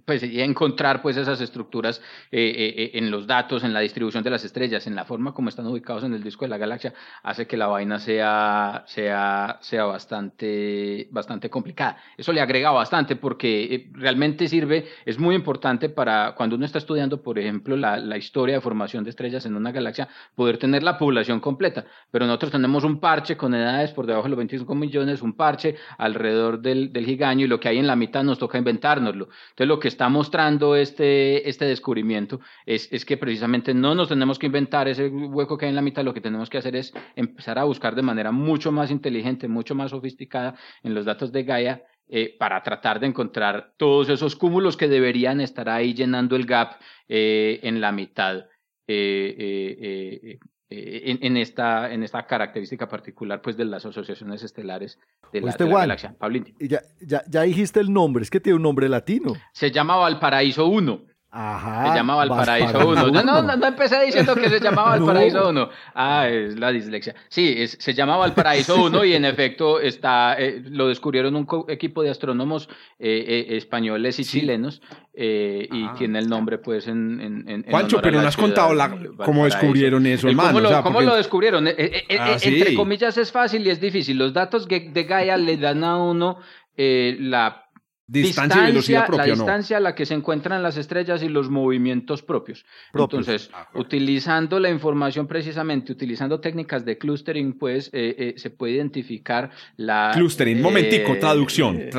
[0.05, 4.29] pues, encontrar pues esas estructuras eh, eh, eh, en los datos, en la distribución de
[4.29, 7.47] las estrellas, en la forma como están ubicados en el disco de la galaxia, hace
[7.47, 11.97] que la vaina sea, sea, sea bastante, bastante complicada.
[12.17, 17.21] Eso le agrega bastante porque realmente sirve, es muy importante para cuando uno está estudiando,
[17.21, 20.97] por ejemplo, la, la historia de formación de estrellas en una galaxia, poder tener la
[20.97, 21.85] población completa.
[22.11, 25.77] Pero nosotros tenemos un parche con edades por debajo de los 25 millones, un parche
[25.97, 29.67] alrededor del, del gigaño y lo que hay en la mitad nos toca inventarnos entonces,
[29.67, 34.47] lo que está mostrando este, este descubrimiento es, es, que precisamente no nos tenemos que
[34.47, 37.59] inventar ese hueco que hay en la mitad, lo que tenemos que hacer es empezar
[37.59, 41.83] a buscar de manera mucho más inteligente, mucho más sofisticada en los datos de Gaia
[42.09, 46.77] eh, para tratar de encontrar todos esos cúmulos que deberían estar ahí llenando el gap
[47.07, 48.45] eh, en la mitad.
[48.87, 50.37] Eh,
[50.75, 54.99] eh, en, esta, en esta característica particular pues, de las asociaciones estelares
[55.31, 56.15] de la, este galaxia.
[56.59, 59.33] Ya, ya, ya dijiste el nombre, es que tiene un nombre latino.
[59.51, 61.05] Se llama Valparaíso 1.
[61.35, 61.89] Ajá.
[61.89, 63.07] Se llama Valparaíso 1.
[63.07, 65.69] No, no, no, empecé diciendo que se llamaba Valparaíso 1.
[65.95, 67.15] Ah, es la dislexia.
[67.27, 72.11] Sí, se llama Valparaíso 1 y en efecto está, eh, lo descubrieron un equipo de
[72.11, 72.69] astrónomos
[72.99, 74.83] eh, eh, españoles y chilenos
[75.15, 77.19] y ah, tiene el nombre pues en...
[77.19, 80.49] en, en Juancho, pero no has contado la, cómo descubrieron eso, hermano.
[80.49, 81.67] ¿Cómo, lo, ¿cómo lo descubrieron?
[81.67, 84.19] Ah, entre comillas es fácil y es difícil.
[84.19, 86.37] Los datos de Gaia le dan a uno
[86.77, 87.62] la
[88.05, 91.49] Distancia, y velocidad propia, La distancia a la que se encuentran las estrellas y los
[91.49, 92.65] movimientos propios.
[92.93, 98.73] Entonces, ah, utilizando la información precisamente, utilizando técnicas de clustering, pues eh, eh, se puede
[98.73, 100.11] identificar la...
[100.13, 101.77] Clustering, momentico, eh, traducción.
[101.77, 101.89] de,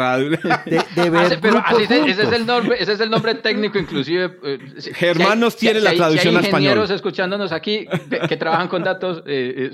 [2.07, 4.37] ese, es el nombre, ese es el nombre técnico, inclusive.
[4.93, 6.73] Germán nos tiene la traducción al español.
[6.73, 7.87] ingenieros escuchándonos aquí
[8.29, 9.25] que, trabajan con datos,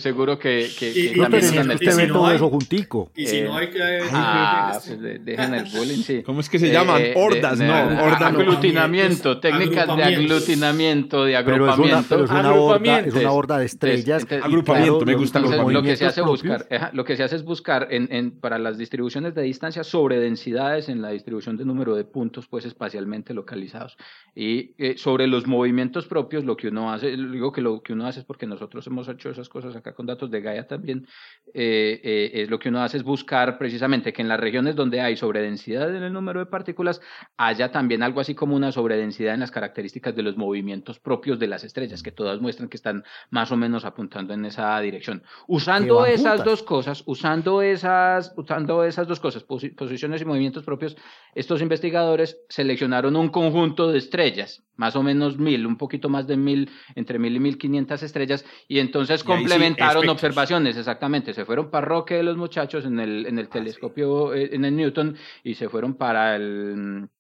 [0.01, 1.71] seguro que, que, también están...
[1.73, 3.11] Usted ve todo eso juntico.
[3.17, 3.81] Y si no hay que...
[4.13, 6.20] Ah, pues dejen el bullying, sí.
[6.25, 7.03] ¿Cómo es que se llaman?
[7.03, 7.75] Eh, Hordas, no.
[7.75, 12.07] aglutinamiento, técnicas de aglutinamiento, de agrupamiento.
[12.09, 14.27] Pero es, una, horda, es una horda de estrellas.
[14.43, 17.89] agrupamiento, me gusta entonces, lo que se hace buscar, lo que se hace es buscar
[17.91, 22.05] en, en, para las distribuciones de distancia sobre densidades en la distribución de número de
[22.05, 23.97] puntos pues espacialmente localizados
[24.35, 28.07] y eh, sobre los movimientos propios lo que uno hace digo que lo que uno
[28.07, 31.07] hace es porque nosotros hemos hecho esas cosas acá con datos de Gaia también
[31.55, 35.17] eh, es lo que uno hace es buscar precisamente que en las regiones donde hay
[35.17, 37.01] sobredensidad en el número de partículas,
[37.37, 41.47] haya también algo así como una sobredensidad en las características de los movimientos propios de
[41.47, 45.23] las estrellas, que todas muestran que están más o menos apuntando en esa dirección.
[45.47, 50.97] Usando esas dos cosas, usando esas, usando esas dos cosas, posiciones y movimientos propios,
[51.35, 56.37] estos investigadores seleccionaron un conjunto de estrellas, más o menos mil, un poquito más de
[56.37, 61.35] mil, entre mil y mil quinientas estrellas, y entonces complementaron observaciones, exactamente.
[61.35, 64.65] Se fueron para Roque de los muchachos en el, en el ah, telescopio, eh, en
[64.65, 67.11] el Newton, y se fueron para el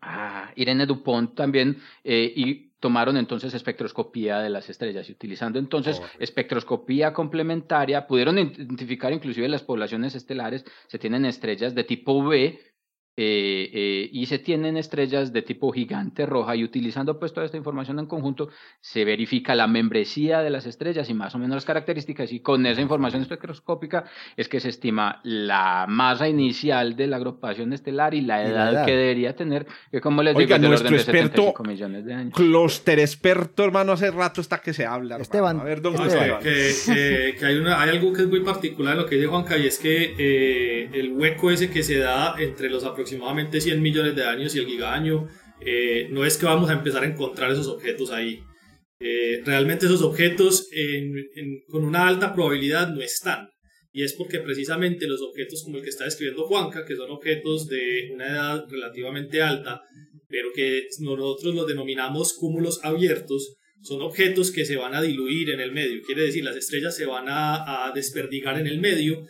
[0.00, 6.02] ah, Irene Dupont también, eh, y tomaron entonces espectroscopía de las estrellas y utilizando entonces
[6.18, 12.58] espectroscopía complementaria pudieron identificar inclusive las poblaciones estelares, se tienen estrellas de tipo B
[13.18, 17.56] eh, eh, y se tienen estrellas de tipo gigante roja y utilizando pues toda esta
[17.56, 18.50] información en conjunto
[18.82, 22.66] se verifica la membresía de las estrellas y más o menos las características y con
[22.66, 24.04] esa información espectroscópica
[24.36, 28.92] es que se estima la masa inicial de la agrupación estelar y la edad, que
[28.92, 32.34] debería tener que como les digo Oiga, nuestro experto millones de años.
[32.34, 37.56] Cluster experto hermano hace rato está que se habla Esteban, a ver Que, que, hay,
[37.56, 40.14] una, hay algo que es muy particular en lo que dice Juanca y es que
[40.18, 44.54] eh, el hueco ese que se da entre los aproximadamente aproximadamente 100 millones de años
[44.54, 45.28] y el gigaño,
[45.64, 48.40] eh, no es que vamos a empezar a encontrar esos objetos ahí.
[48.98, 50.68] Eh, realmente esos objetos
[51.68, 53.48] con una alta probabilidad no están.
[53.92, 57.68] Y es porque precisamente los objetos como el que está describiendo Juanca, que son objetos
[57.68, 59.80] de una edad relativamente alta,
[60.28, 65.60] pero que nosotros los denominamos cúmulos abiertos, son objetos que se van a diluir en
[65.60, 66.02] el medio.
[66.02, 69.22] Quiere decir, las estrellas se van a, a desperdigar en el medio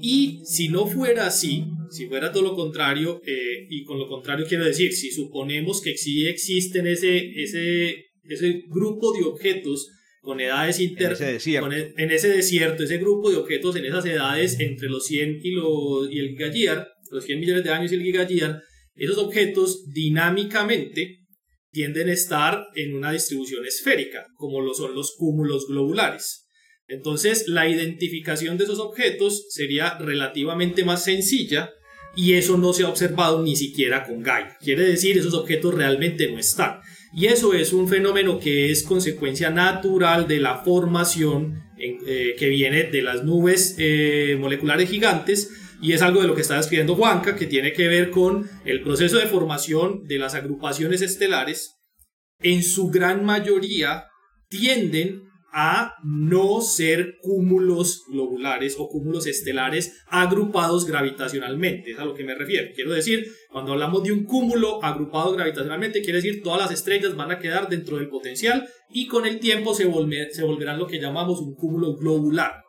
[0.00, 4.46] y si no fuera así, si fuera todo lo contrario, eh, y con lo contrario
[4.48, 9.88] quiero decir, si suponemos que sí existen ese, ese, ese grupo de objetos
[10.20, 14.04] con edades inter en, ese e, en ese desierto, ese grupo de objetos en esas
[14.04, 17.94] edades entre los 100 y, los, y el gigayear, los 100 millones de años y
[17.96, 18.60] el gigayear,
[18.94, 21.20] esos objetos dinámicamente
[21.72, 26.49] tienden a estar en una distribución esférica, como lo son los cúmulos globulares.
[26.90, 31.70] Entonces, la identificación de esos objetos sería relativamente más sencilla
[32.16, 34.56] y eso no se ha observado ni siquiera con Gaia.
[34.60, 36.80] Quiere decir, esos objetos realmente no están.
[37.14, 42.84] Y eso es un fenómeno que es consecuencia natural de la formación eh, que viene
[42.84, 45.50] de las nubes eh, moleculares gigantes
[45.80, 48.82] y es algo de lo que está describiendo Juanca, que tiene que ver con el
[48.82, 51.76] proceso de formación de las agrupaciones estelares.
[52.42, 54.04] En su gran mayoría
[54.48, 61.90] tienden a no ser cúmulos globulares o cúmulos estelares agrupados gravitacionalmente.
[61.90, 62.68] Es a lo que me refiero.
[62.74, 67.32] Quiero decir, cuando hablamos de un cúmulo agrupado gravitacionalmente, quiere decir todas las estrellas van
[67.32, 69.84] a quedar dentro del potencial y con el tiempo se,
[70.32, 72.62] se volverán lo que llamamos un cúmulo globular.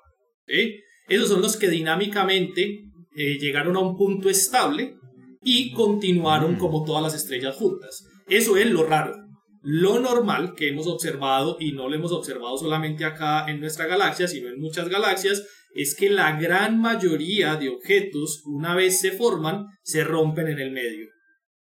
[1.08, 2.84] Esos son los que dinámicamente
[3.16, 4.96] eh, llegaron a un punto estable
[5.44, 8.06] y continuaron como todas las estrellas juntas.
[8.28, 9.16] Eso es lo raro.
[9.62, 14.28] Lo normal que hemos observado, y no lo hemos observado solamente acá en nuestra galaxia,
[14.28, 15.44] sino en muchas galaxias,
[15.74, 20.72] es que la gran mayoría de objetos, una vez se forman, se rompen en el
[20.72, 21.08] medio.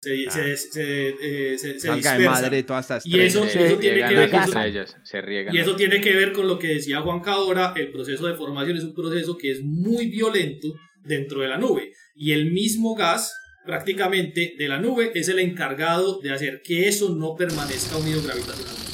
[0.00, 0.30] Se, ah.
[0.30, 5.76] se, se, eh, madre todas estas y eso, eso tiene que ver con y eso
[5.76, 8.94] tiene que ver con lo que decía Juan Cadora, el proceso de formación es un
[8.94, 10.68] proceso que es muy violento
[11.02, 11.92] dentro de la nube.
[12.14, 13.30] Y el mismo gas
[13.64, 18.90] prácticamente de la nube es el encargado de hacer que eso no permanezca unido gravitacionalmente.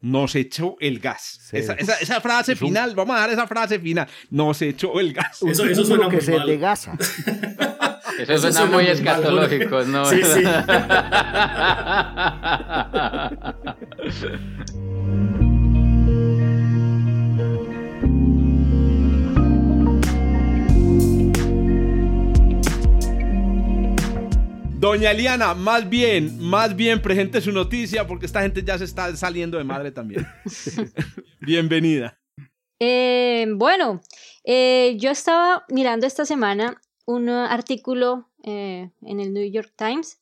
[0.00, 1.48] Nos echó el gas.
[1.52, 4.06] Esa, frase final, vamos a dar esa frase final.
[4.28, 5.42] Nos echó el gas.
[5.42, 6.94] Eso, eso suena que se degasa.
[8.18, 10.04] Eso, suena, muy escatológico, ¿no?
[10.04, 10.42] Sí, sí.
[24.84, 29.16] Doña Eliana, más bien, más bien presente su noticia porque esta gente ya se está
[29.16, 30.26] saliendo de madre también.
[31.40, 32.20] Bienvenida.
[32.78, 34.02] Eh, bueno,
[34.44, 40.20] eh, yo estaba mirando esta semana un artículo eh, en el New York Times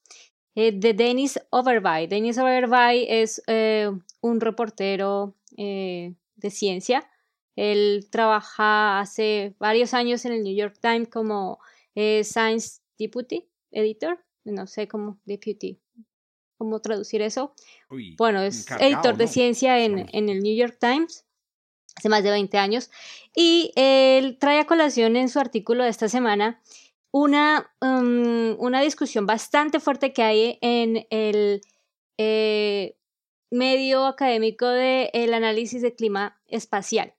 [0.55, 2.07] de Dennis Overby.
[2.07, 3.43] Dennis Overby es
[4.21, 7.11] un reportero de ciencia.
[7.57, 11.59] Él trabaja hace varios años en el New York Times como
[11.97, 15.81] Science Deputy Editor no sé cómo, deputy,
[16.57, 17.55] cómo traducir eso.
[18.17, 21.27] bueno, es editor de ciencia en, en, el New York Times
[21.97, 22.91] hace más de 20 años
[23.35, 26.63] y él trae a colación en su artículo de esta semana
[27.13, 31.61] una, um, una discusión bastante fuerte que hay en el
[32.19, 32.97] eh,
[33.51, 37.15] medio académico del análisis de clima espacial.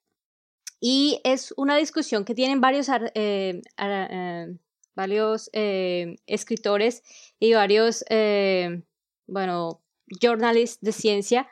[0.80, 4.58] Y es una discusión que tienen varios eh, eh,
[4.96, 7.04] varios eh, escritores
[7.40, 8.84] y varios, eh,
[9.28, 9.82] bueno,
[10.22, 11.50] journalists de ciencia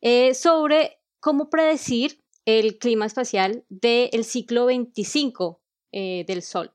[0.00, 5.60] eh, sobre cómo predecir el clima espacial del ciclo 25
[5.92, 6.72] del Sol.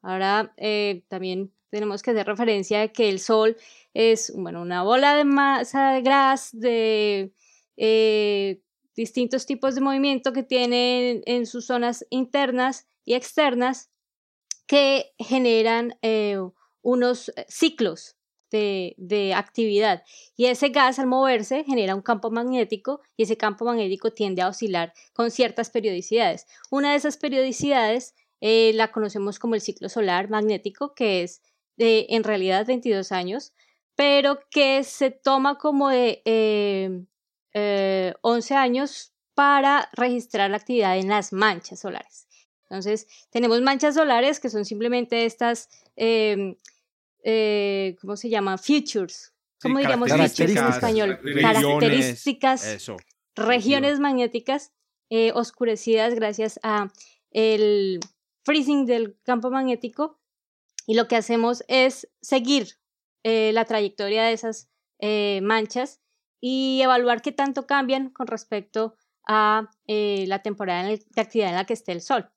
[0.00, 0.54] Ahora
[1.08, 3.56] también tenemos que hacer referencia a que el Sol
[3.92, 7.32] es bueno, una bola de masa de gas de
[8.96, 13.90] distintos tipos de movimiento que tiene en sus zonas internas y externas
[14.66, 16.38] que generan eh,
[16.82, 18.16] unos eh, ciclos
[18.50, 20.04] de, de, actividad.
[20.36, 24.48] Y ese gas al moverse genera un campo magnético y ese campo magnético tiende a
[24.48, 26.46] oscilar con ciertas periodicidades.
[26.70, 31.42] Una de esas periodicidades eh, la conocemos como el ciclo solar magnético, que es
[31.76, 33.52] de, en realidad 22 años,
[33.96, 36.22] pero que se toma como de
[38.22, 42.28] 11 años para registrar la actividad en las manchas solares.
[42.68, 46.56] Entonces, tenemos manchas solares que son simplemente estas, em,
[47.22, 48.58] eh, ¿cómo se llaman?
[48.58, 49.32] Features.
[49.60, 51.20] ¿Cómo diríamos features en español?
[51.40, 52.90] características,
[53.34, 54.72] regiones magnéticas
[55.10, 56.92] eh, oscurecidas gracias a
[57.30, 58.00] el
[58.44, 60.20] freezing del campo magnético.
[60.86, 62.78] Y lo que hacemos es seguir
[63.22, 64.68] eh, la trayectoria de esas
[65.42, 66.00] manchas
[66.40, 68.96] y evaluar qué tanto cambian con respecto
[69.26, 72.33] a la temporada de actividad en la que esté el Sol.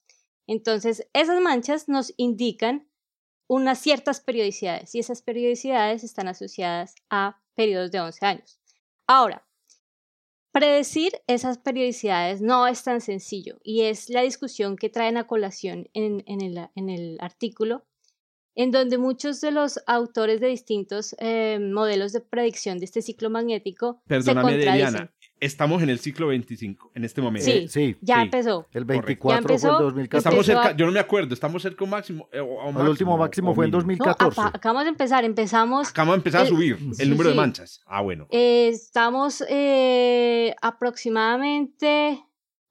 [0.48, 2.88] Entonces, esas manchas nos indican
[3.48, 8.60] unas ciertas periodicidades y esas periodicidades están asociadas a periodos de 11 años.
[9.08, 9.46] Ahora,
[10.52, 15.90] predecir esas periodicidades no es tan sencillo y es la discusión que traen a colación
[15.94, 17.86] en, el, artículo,
[18.56, 23.30] en donde muchos de los autores de distintos eh, modelos de predicción de este ciclo
[23.30, 25.10] magnético se contradicen.
[25.40, 27.46] Estamos en el ciclo 25 en este momento.
[27.46, 28.68] Sí, sí ya empezó.
[28.72, 30.18] El 24 fue en 2014.
[30.18, 32.28] Estamos cerca, yo no me acuerdo, estamos cerca un máximo.
[32.32, 34.42] Eh, el último máximo fue en 2014.
[34.42, 35.90] acabamos de empezar, empezamos.
[35.90, 37.82] Acabamos de empezar a subir el número de manchas.
[37.86, 38.28] Ah, bueno.
[38.32, 42.24] Eh, estamos eh, aproximadamente,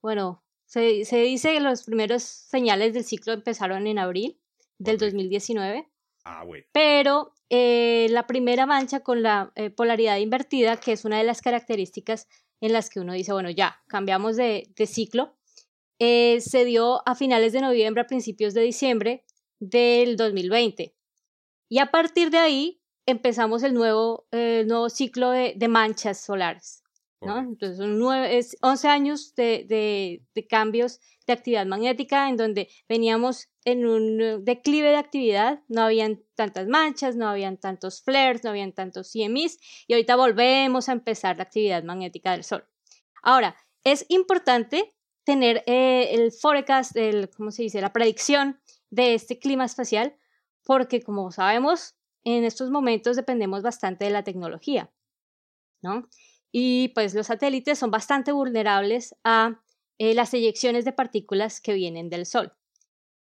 [0.02, 4.40] bueno, se, se, dice que los primeros señales del ciclo empezaron en abril
[4.78, 5.88] del 2019.
[6.24, 6.64] Ah, bueno.
[6.72, 12.26] Pero la primera mancha con la polaridad invertida, que es una de las características
[12.61, 15.36] en las que uno dice, bueno, ya, cambiamos de, ciclo,
[15.98, 19.24] eh, se dio a finales de noviembre, a principios de diciembre
[19.59, 20.94] del 2020.
[21.68, 26.82] Y a partir de ahí empezamos el nuevo, nuevo ciclo de, manchas solares.
[27.20, 27.38] ¿no?
[27.38, 33.84] Entonces son nueve, 11 años de, de, cambios de actividad magnética en donde veníamos en
[33.84, 39.10] un declive de actividad, no habían tantas manchas, no habían tantos flares, no habían tantos
[39.10, 39.58] CMEs
[39.88, 42.64] y ahorita volvemos a empezar la actividad magnética del Sol.
[43.24, 44.94] Ahora, es importante
[45.24, 47.80] tener eh, el forecast, el, ¿cómo se dice?
[47.80, 48.60] La predicción
[48.90, 50.16] de este clima espacial
[50.64, 54.92] porque como sabemos, en estos momentos dependemos bastante de la tecnología,
[55.82, 56.08] ¿no?
[56.52, 59.60] Y pues los satélites son bastante vulnerables a
[59.98, 62.52] eh, las eyecciones de partículas que vienen del Sol.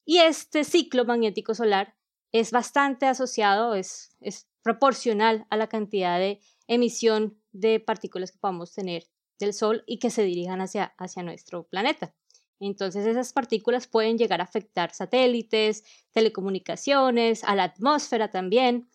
[0.09, 1.95] Y este ciclo magnético solar
[2.33, 8.73] es bastante asociado, es, es proporcional a la cantidad de emisión de partículas que podamos
[8.73, 9.05] tener
[9.39, 12.15] del Sol y que se dirijan hacia, hacia nuestro planeta.
[12.59, 18.89] Entonces esas partículas pueden llegar a afectar satélites, telecomunicaciones, a la atmósfera también.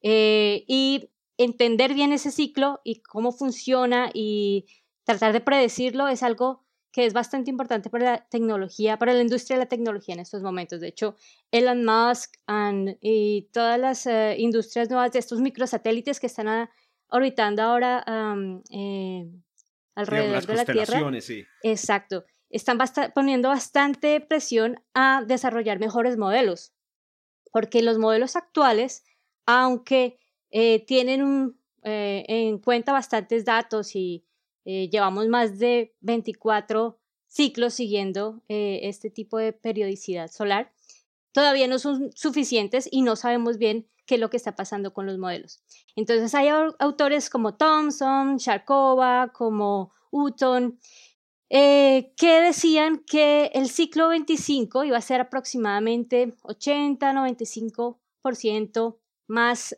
[0.00, 4.66] Eh, y entender bien ese ciclo y cómo funciona y
[5.02, 9.56] tratar de predecirlo es algo que es bastante importante para la tecnología, para la industria
[9.56, 10.78] de la tecnología en estos momentos.
[10.80, 11.16] De hecho,
[11.50, 12.34] Elon Musk
[13.00, 16.68] y todas las eh, industrias nuevas de estos microsatélites que están
[17.08, 18.04] orbitando ahora
[18.70, 19.26] eh,
[19.94, 21.20] alrededor de la Tierra.
[21.22, 21.44] Sí.
[21.62, 22.26] Exacto.
[22.50, 22.78] Están
[23.14, 26.74] poniendo bastante presión a desarrollar mejores modelos,
[27.50, 29.02] porque los modelos actuales,
[29.46, 30.18] aunque
[30.50, 34.26] eh, tienen un, en cuenta bastantes datos y
[34.64, 40.72] eh, llevamos más de 24 ciclos siguiendo eh, este tipo de periodicidad solar.
[41.32, 45.06] Todavía no son suficientes y no sabemos bien qué es lo que está pasando con
[45.06, 45.62] los modelos.
[45.96, 46.48] Entonces hay
[46.78, 50.78] autores como Thomson, Sharkova, como Hutton,
[51.48, 59.74] eh, que decían que el ciclo 25 iba a ser aproximadamente 80-95% más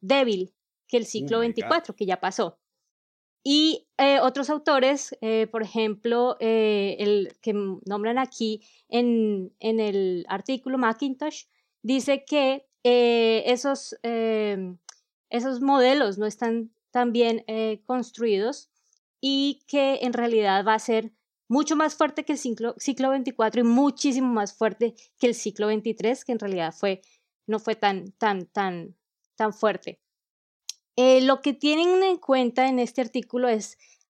[0.00, 0.54] débil
[0.86, 2.59] que el ciclo 24, que ya pasó.
[3.42, 10.26] Y eh, otros autores, eh, por ejemplo, eh, el que nombran aquí en, en, el
[10.28, 11.44] artículo Macintosh,
[11.82, 17.44] dice que esos, esos modelos no están tan bien
[17.84, 18.70] construidos
[19.20, 21.12] y que en realidad va a ser
[21.46, 25.66] mucho más fuerte que el ciclo, ciclo 24 y muchísimo más fuerte que el ciclo
[25.66, 27.02] 23, que en realidad fue,
[27.46, 28.96] no fue tan, tan, tan,
[29.36, 30.00] tan fuerte.
[31.02, 33.78] Eh, lo que tienen en cuenta en este artículo es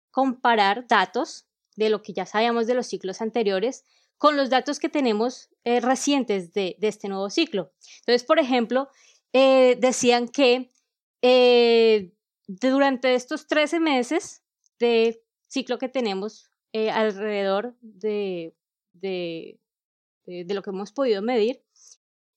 [0.10, 3.86] comparar datos de lo que ya sabíamos de los ciclos anteriores
[4.18, 7.72] con los datos que tenemos eh, recientes de, este nuevo ciclo.
[8.00, 8.90] Entonces, por ejemplo,
[9.32, 10.72] eh, decían que
[12.48, 14.42] durante estos 13 meses
[14.80, 18.56] de ciclo que tenemos alrededor de,
[18.94, 19.60] de,
[20.26, 21.64] de lo que hemos podido medir,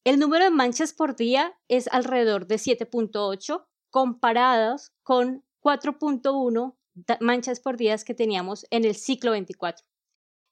[0.05, 3.65] el número de manchas por día es alrededor de 7.8
[3.95, 6.75] comparados con 4.1
[7.21, 9.87] manchas por día que teníamos en el ciclo 24.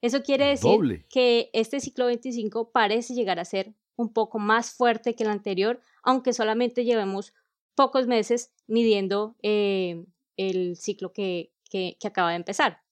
[0.01, 5.17] Eso quiere decir que este ciclo 25 parece llegar a ser un poco más fuerte
[5.17, 7.35] que el anterior, aunque solamente llevemos
[7.75, 10.05] pocos meses midiendo eh,
[10.37, 12.83] el ciclo que, que, acaba de empezar.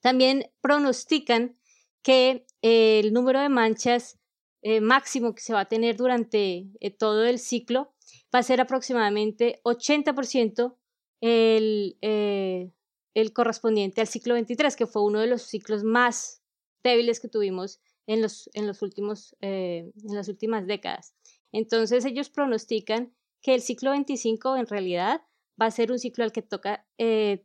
[0.00, 1.56] También pronostican
[2.02, 4.18] que el número de manchas
[4.62, 7.94] eh, máximo que se va a tener durante eh, todo el ciclo
[8.34, 10.76] va a ser aproximadamente 80%
[11.20, 12.70] el, eh,
[13.14, 16.42] el correspondiente al ciclo 23, que fue uno de los ciclos más
[16.82, 21.14] débiles que tuvimos en, los, en, los últimos, eh, en las últimas décadas.
[21.52, 25.22] Entonces ellos pronostican que el ciclo 25 en realidad
[25.60, 27.44] va a ser un ciclo al que toca eh,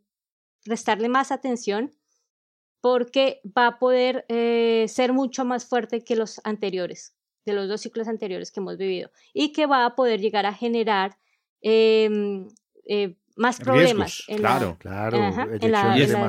[0.64, 1.94] prestarle más atención
[2.80, 4.24] porque va a poder
[4.88, 7.15] ser mucho más fuerte que los anteriores
[7.46, 10.52] de los dos ciclos anteriores que hemos vivido y que va a poder llegar a
[10.52, 11.16] generar
[11.62, 12.48] em,
[12.84, 14.24] eh, más problemas.
[14.36, 15.18] claro, claro.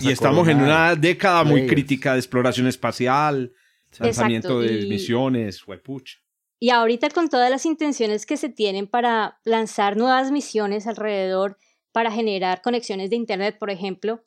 [0.02, 3.54] y, estamos en una década muy crítica de exploración espacial,
[4.00, 6.20] lanzamiento de misiones, huepucha.
[6.60, 11.58] Y ahorita con todas las intenciones que se tienen para lanzar nuevas misiones alrededor,
[11.92, 14.24] para generar conexiones de Internet, por ejemplo,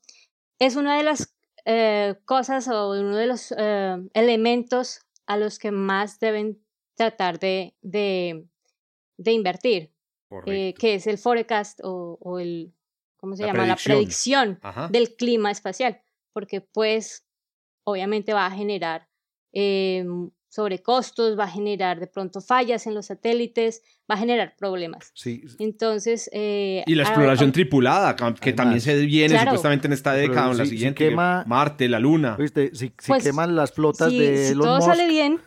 [0.59, 1.34] es una de las
[1.64, 6.61] eh, cosas o uno de los eh, elementos a los que más deben
[7.01, 8.44] tratar de, de,
[9.16, 9.90] de invertir,
[10.44, 12.74] eh, que es el forecast o, el,
[13.16, 13.66] ¿cómo se llama?
[13.66, 16.03] La predicción del clima espacial,
[16.34, 17.26] porque pues
[17.84, 19.09] obviamente va a generar
[19.55, 20.05] eh,
[20.51, 23.80] sobrecostos, va a generar de pronto fallas en los satélites,
[24.11, 25.11] va a generar problemas.
[25.14, 25.42] Sí.
[25.59, 26.28] Entonces...
[26.34, 30.59] Eh, y la exploración tripulada, que también se viene supuestamente en esta década o en
[30.59, 31.09] la siguiente.
[31.09, 32.36] quema, Marte, la Luna.
[32.72, 35.40] Si, pues, queman las flotas de Si todo sale bien,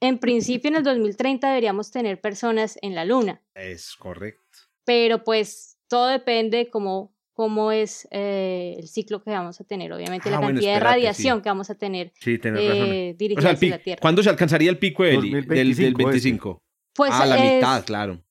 [0.00, 3.42] en principio en el 2030 deberíamos tener personas en la Luna.
[3.54, 4.58] Es correcto.
[4.84, 10.30] Pero pues todo depende cómo, cómo es eh, el ciclo que vamos a tener, obviamente
[10.30, 14.00] la ah, cantidad de radiación que vamos a tener sí, eh, dirigida hacia la Tierra.
[14.00, 16.62] ¿Cuándo se alcanzaría el pico del, del, 25?
[16.94, 18.22] Pues, ah, la mitad, claro.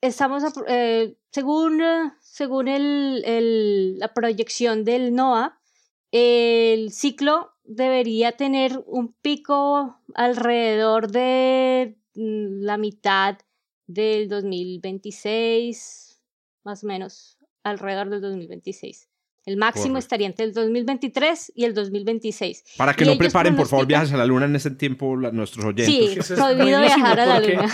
[0.00, 1.80] Estamos, eh, según,
[2.20, 5.60] según el, el, la proyección del NOAA,
[6.10, 13.38] el ciclo debería tener un pico alrededor de mm, la mitad
[13.86, 16.20] del 2026,
[16.64, 19.08] más o menos, alrededor del 2026.
[19.44, 22.64] El máximo estaría entre el 2023 y el 2026.
[22.76, 26.26] Para que no preparen, por favor, viajes a la luna en ese tiempo nuestros oyentes.
[26.26, 27.68] Sí, prohibido viajar a la luna.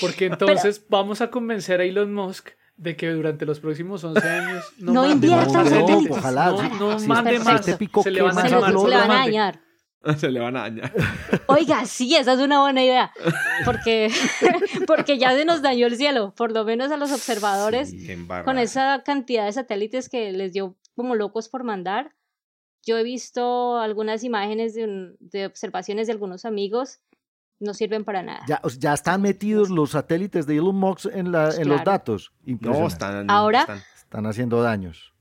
[0.00, 2.48] Porque entonces vamos a convencer a Elon Musk
[2.80, 5.48] de que durante los próximos 11 años no, no mande más
[6.10, 9.60] ojalá, no, no mande más, se, le van, a, dañar.
[10.16, 10.92] Se le van a dañar.
[11.46, 13.12] Oiga, sí, esa es una buena idea.
[13.66, 14.10] Porque,
[14.86, 17.94] porque ya se nos dañó el cielo, por lo menos a los observadores,
[18.46, 22.14] con esa cantidad de satélites que les dio como locos por mandar.
[22.82, 27.00] Yo he visto algunas imágenes de, de observaciones de algunos amigos
[27.60, 28.40] no sirven para nada.
[28.48, 32.32] Ya, ya están metidos los satélites de Elon Musk en, la, en los datos.
[32.44, 35.14] No, están, ahora, están, haciendo daños.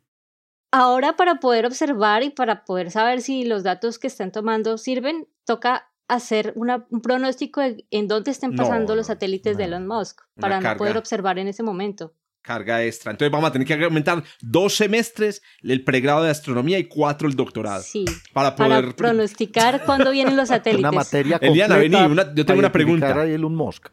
[0.71, 5.27] Ahora para poder observar y para poder saber si los datos que están tomando sirven,
[5.45, 10.59] toca hacer una, un pronóstico en dónde estén pasando los satélites de Elon Musk para
[10.59, 12.13] no poder observar en ese momento
[12.49, 13.11] carga extra.
[13.11, 17.35] Entonces vamos a tener que aumentar dos semestres el pregrado de astronomía y cuatro el
[17.35, 17.83] doctorado.
[17.83, 18.05] Sí.
[18.33, 20.79] Para poder pronosticar cuándo vienen los satélites.
[20.79, 21.79] Una materia completa.
[21.79, 23.23] Eliana, yo tengo una pregunta.
[23.23, 23.89] Elon Musk.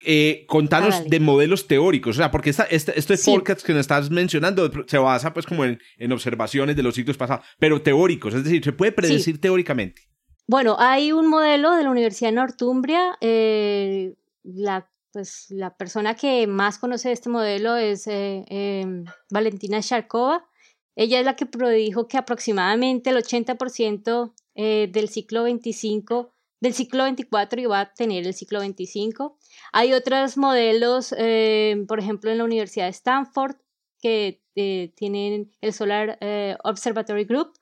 [0.00, 4.10] Eh, contanos de modelos teóricos, o sea, porque esta, este, este forecast que nos estás
[4.10, 8.44] mencionando se basa pues como en, en, observaciones de los ciclos pasados, pero teóricos, es
[8.44, 10.02] decir, se puede predecir teóricamente.
[10.46, 14.14] Bueno, hay un modelo de la Universidad de Northumbria, eh,
[14.44, 20.46] la pues la persona que más conoce este modelo es eh, em, Valentina Sharkova.
[20.94, 27.04] Ella es la que predijo que aproximadamente el 80% eh, del ciclo 25, del ciclo
[27.04, 29.38] 24 iba a tener el ciclo 25.
[29.72, 33.56] Hay otros modelos, em, por ejemplo, en la Universidad de Stanford,
[34.02, 36.18] que eh, tienen el Solar
[36.62, 37.54] Observatory Group,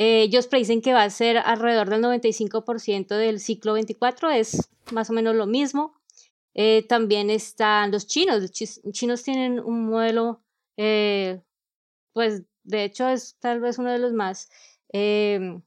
[0.00, 5.10] Eh, ellos predicen que va a ser alrededor del 95% del ciclo 24, es más
[5.10, 5.99] o menos lo mismo.
[6.54, 8.52] Eh, también están los chinos, los
[8.92, 10.42] chinos tienen un modelo,
[10.76, 11.40] eh,
[12.12, 14.50] pues de hecho es tal vez uno de los más
[14.88, 15.62] em,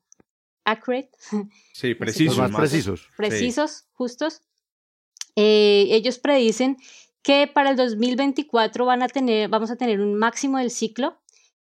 [0.65, 1.11] accurate.
[1.73, 2.37] Sí, precisos.
[2.37, 3.07] más precisos.
[3.17, 4.41] Precisos, justos.
[5.35, 6.77] ellos predicen
[7.23, 11.17] que para el 2024 van a tener, vamos a tener un máximo del ciclo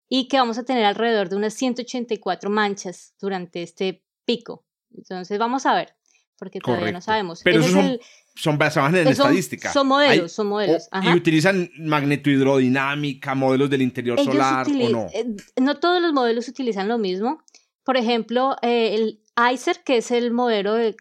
[0.07, 4.65] y que vamos a tener alrededor de unas 184 manchas durante este pico.
[4.95, 5.95] Entonces vamos a ver,
[6.39, 7.41] porque todavía no sabemos.
[7.43, 7.99] Pero son,
[8.35, 9.71] son, basados en estadística.
[9.71, 10.89] Son modelos, son modelos.
[11.03, 15.07] ¿Y utilizan magnetohidrodinámica, modelos del interior solar o no?
[15.13, 15.25] Eh,
[15.57, 17.43] no todos los modelos utilizan lo mismo.
[17.83, 19.21] Por ejemplo, eh, el
[19.53, 20.95] ICER, que es el modelo de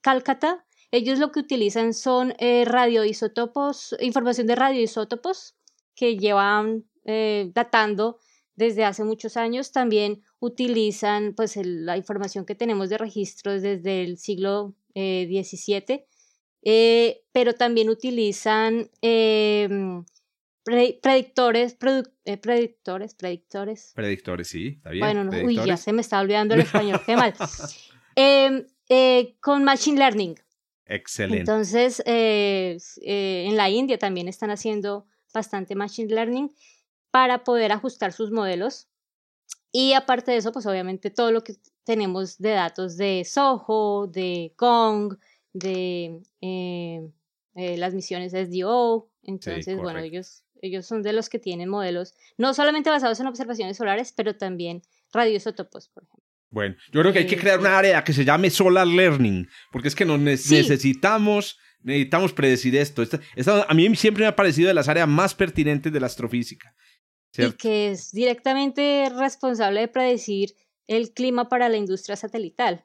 [0.00, 5.54] Calcata, ellos lo que utilizan son eh, radioisótopos, información de radioisótopos
[5.94, 6.84] que llevan
[7.54, 8.18] datando
[8.60, 9.72] desde hace muchos años.
[9.72, 15.28] También utilizan pues, la información que tenemos de registros desde el siglo Eh,
[16.62, 20.04] eh, pero también utilizan em,
[20.64, 21.76] predictores,
[22.24, 23.92] eh, predictores, predictores.
[23.94, 25.04] Predictores, sí, está bien.
[25.04, 27.34] Bueno, uy, ya se me está olvidando el español, qué mal.
[28.16, 28.66] Em,
[29.40, 30.34] con Machine Learning.
[30.84, 31.38] Excelente.
[31.40, 36.50] Entonces, en la India también están haciendo bastante Machine Learning
[37.10, 38.88] para poder ajustar sus modelos.
[39.72, 41.54] Y aparte de eso, pues obviamente todo lo que
[41.84, 45.16] tenemos de datos de Soho, de Gong,
[45.52, 47.08] de eh,
[47.54, 49.10] eh, las misiones SDO.
[49.22, 53.76] Entonces, bueno, ellos, ellos son de los que tienen modelos no solamente basados en observaciones
[53.76, 56.24] solares, pero también radioisótopos, por ejemplo.
[56.50, 59.86] Bueno, yo creo que hay que crear una área que se llame Solar Learning, porque
[59.86, 63.04] es que nos necesitamos, necesitamos predecir esto.
[63.68, 66.74] a mí siempre me ha parecido de las áreas más pertinentes de la astrofísica
[67.36, 70.54] y que es directamente responsable de predecir
[70.86, 72.84] el clima para la industria satelital.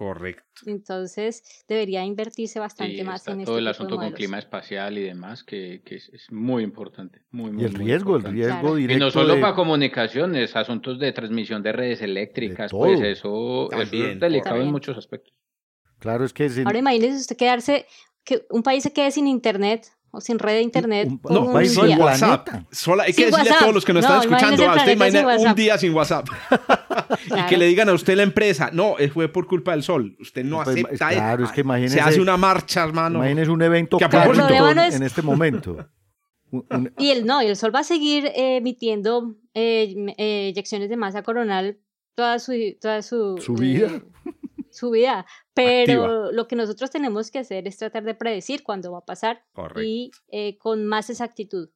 [0.00, 0.62] Correcto.
[0.64, 5.44] Entonces debería invertirse bastante más en todo este el asunto con clima espacial y demás,
[5.44, 7.20] que, que es, muy importante.
[7.30, 8.96] Muy, muy, y el riesgo, el riesgo directo.
[8.96, 14.62] Y no solo para comunicaciones, asuntos de transmisión de redes eléctricas, pues eso, es delicado
[14.62, 15.34] en muchos aspectos.
[15.98, 16.48] Claro, es que...
[16.64, 17.86] Ahora imagínese usted quedarse,
[18.24, 21.08] que un país se quede sin internet o sin red de internet.
[21.28, 22.48] no, un sin WhatsApp.
[23.02, 25.78] hay que decirle a todos los que nos están escuchando, a usted imagina un día
[25.78, 26.28] sin WhatsApp.
[27.36, 30.16] y que le digan a usted la empresa, no, fue por culpa del sol.
[30.20, 31.94] Usted no pues, acepta Claro, es que imagínese.
[31.96, 33.18] Se hace una marcha, hermano.
[33.18, 35.76] Imagínese un evento que en este momento.
[36.98, 40.96] Y el no, y el sol va a seguir eh, emitiendo eh, eh, eyecciones de
[40.96, 41.78] masa coronal
[42.16, 44.02] toda su, toda su, ¿Su vida
[44.70, 48.98] su vida, pero lo que nosotros tenemos que hacer es tratar de predecir cuándo va
[48.98, 49.44] a pasar
[49.82, 51.70] y eh, con más exactitud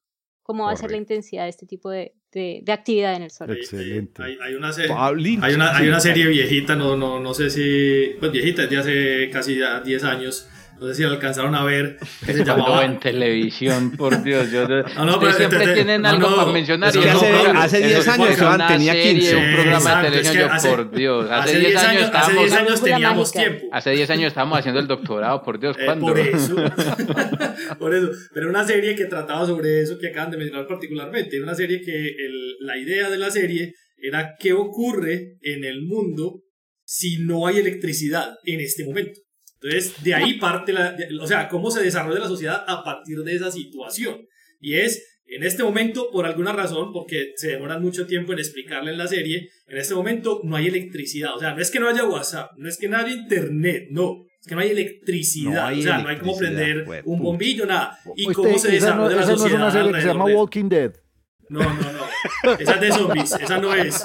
[0.44, 3.50] cómo va a ser la intensidad de este tipo de, de, actividad en el sol.
[3.50, 4.22] Excelente.
[4.22, 8.30] Hay, una serie, hay, una, hay una serie viejita, no, no, no sé si, pues
[8.30, 10.46] viejita, de hace casi 10 años,
[10.80, 12.84] no sé si alcanzaron a ver, que se llamaba...
[12.84, 14.50] en televisión, por Dios.
[14.50, 16.90] Yo, no, no, pero siempre tienen algo para mencionar.
[16.90, 19.36] Es que hace, 10 años Esteban tenía 15.
[19.36, 21.30] un programa de televisión, yo, por Dios.
[21.30, 22.28] Hace 10 años, estábamos...
[22.34, 23.66] Hace 10 años teníamos tiempo.
[23.72, 26.06] Hace 10 años estábamos haciendo el doctorado, por Dios, eh, ¿cuándo?
[26.06, 26.56] por eso.
[27.78, 28.10] por eso.
[28.32, 31.40] Pero una serie que trataba sobre eso que acaban de mencionar particularmente.
[31.40, 36.42] Una serie que el, la idea de la serie era qué ocurre en el mundo
[36.84, 39.20] si no hay electricidad en este momento.
[39.64, 43.34] Entonces, de ahí parte la, o sea, cómo se desarrolla la sociedad a partir de
[43.34, 44.26] esa situación.
[44.60, 48.92] Y es, en este momento, por alguna razón, porque se demoran mucho tiempo en explicarle
[48.92, 51.34] en la serie, en este momento no hay electricidad.
[51.34, 54.26] O sea, no es que no haya WhatsApp, no es que no haya internet, no.
[54.38, 57.98] Es que no hay electricidad, o sea, no hay cómo prender un bombillo, nada.
[58.16, 59.58] ¿Y cómo se desarrolla la sociedad?
[59.58, 61.03] no es una serie que se llama Walking Dead.
[61.48, 62.52] No, no, no.
[62.58, 64.04] Esa es de zombies, esa no es.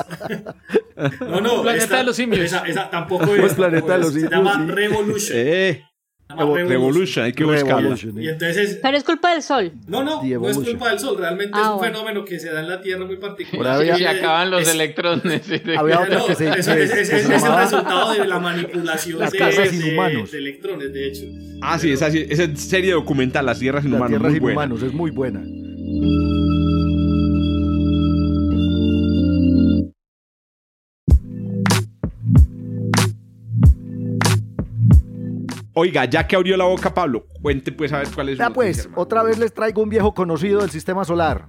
[1.22, 1.62] No, no.
[1.62, 2.42] Planeta de los simios.
[2.42, 3.54] Esa, esa tampoco es.
[3.54, 4.30] Planeta de los simios.
[4.30, 5.38] Se llama Revolution.
[5.38, 5.84] Eh.
[6.38, 7.96] Revolution, hay que buscarlo.
[8.22, 9.72] Y entonces, Pero es culpa del sol.
[9.88, 11.18] No, no, no es culpa del sol.
[11.18, 13.84] Realmente es ah, un fenómeno que se da en la Tierra muy particular.
[13.84, 15.42] Y acaban los electrones.
[15.76, 20.94] Había otra que se, es, es, es, el resultado de la manipulación de, de, electrones,
[20.94, 21.24] de hecho.
[21.62, 24.12] Ah, sí, esa, esa serie documental, Las Tierras Inhumanas.
[24.12, 25.42] Las Tierras Inhumanos, es muy buena.
[35.82, 38.90] Oiga, ya que abrió la boca Pablo, cuente pues a ver cuál es Ya pues,
[38.98, 41.48] otra vez les traigo un viejo conocido del sistema solar.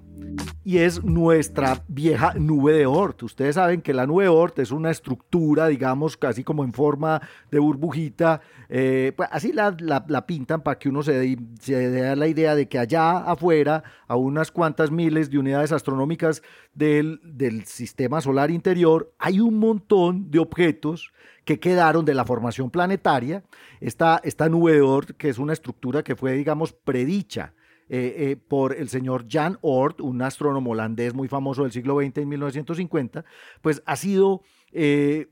[0.64, 3.22] Y es nuestra vieja nube de Oort.
[3.22, 7.20] Ustedes saben que la nube de Oort es una estructura, digamos, casi como en forma
[7.51, 8.41] de burbujita.
[8.68, 13.18] Eh, pues así la, pintan para que uno se dé, la idea de que allá
[13.18, 16.43] afuera, a unas cuantas miles de unidades astronómicas
[16.74, 21.11] del, del sistema solar interior, hay un montón de objetos
[21.45, 23.43] que quedaron de la formación planetaria.
[23.80, 27.55] Esta, esta nube de Oort, que es una estructura que fue, digamos, predicha
[27.93, 32.18] eh, eh, por el señor Jan Oort, un astrónomo holandés muy famoso del siglo XX
[32.18, 33.24] en 1950,
[33.62, 35.26] pues ha sido, eh,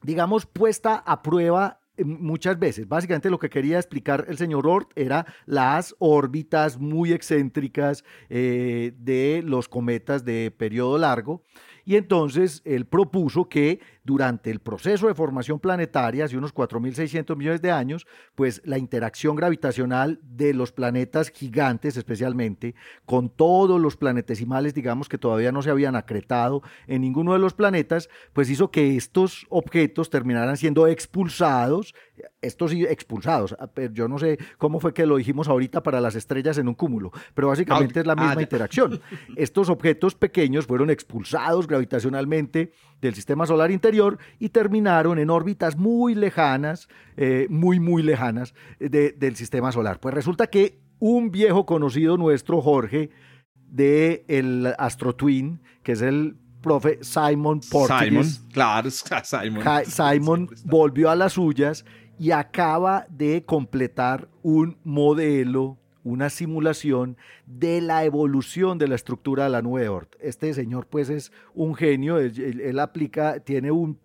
[0.00, 2.88] digamos, puesta a prueba muchas veces.
[2.88, 9.68] Básicamente lo que quería explicar el señor Oort era las órbitas muy excéntricas de los
[9.68, 11.42] cometas de periodo largo.
[11.88, 17.62] Y entonces él propuso que durante el proceso de formación planetaria, hace unos 4.600 millones
[17.62, 22.74] de años, pues la interacción gravitacional de los planetas gigantes especialmente,
[23.04, 27.54] con todos los planetesimales, digamos, que todavía no se habían acretado en ninguno de los
[27.54, 31.94] planetas, pues hizo que estos objetos terminaran siendo expulsados,
[32.40, 36.58] estos expulsados, ah, yo no sé cómo fue que lo dijimos ahorita para las estrellas
[36.58, 39.00] en un cúmulo, pero básicamente es la misma ah, interacción.
[39.36, 46.14] Estos objetos pequeños fueron expulsados gravitacionalmente del sistema solar interior y terminaron en órbitas muy
[46.14, 50.00] lejanas, eh, muy, muy lejanas del sistema solar.
[50.00, 53.10] Pues resulta que un viejo conocido nuestro, Jorge,
[53.54, 58.08] de el AstroTwin, que es el profe Simon Portugues.
[58.08, 58.90] Simon, claro,
[59.24, 59.64] Simon.
[59.86, 61.84] Simon volvió a las suyas
[62.18, 69.50] y acaba de completar un modelo una simulación de la evolución de la estructura de
[69.50, 70.14] la nube de Oort.
[70.20, 73.98] Este señor pues es un genio, él, aplica, tiene un,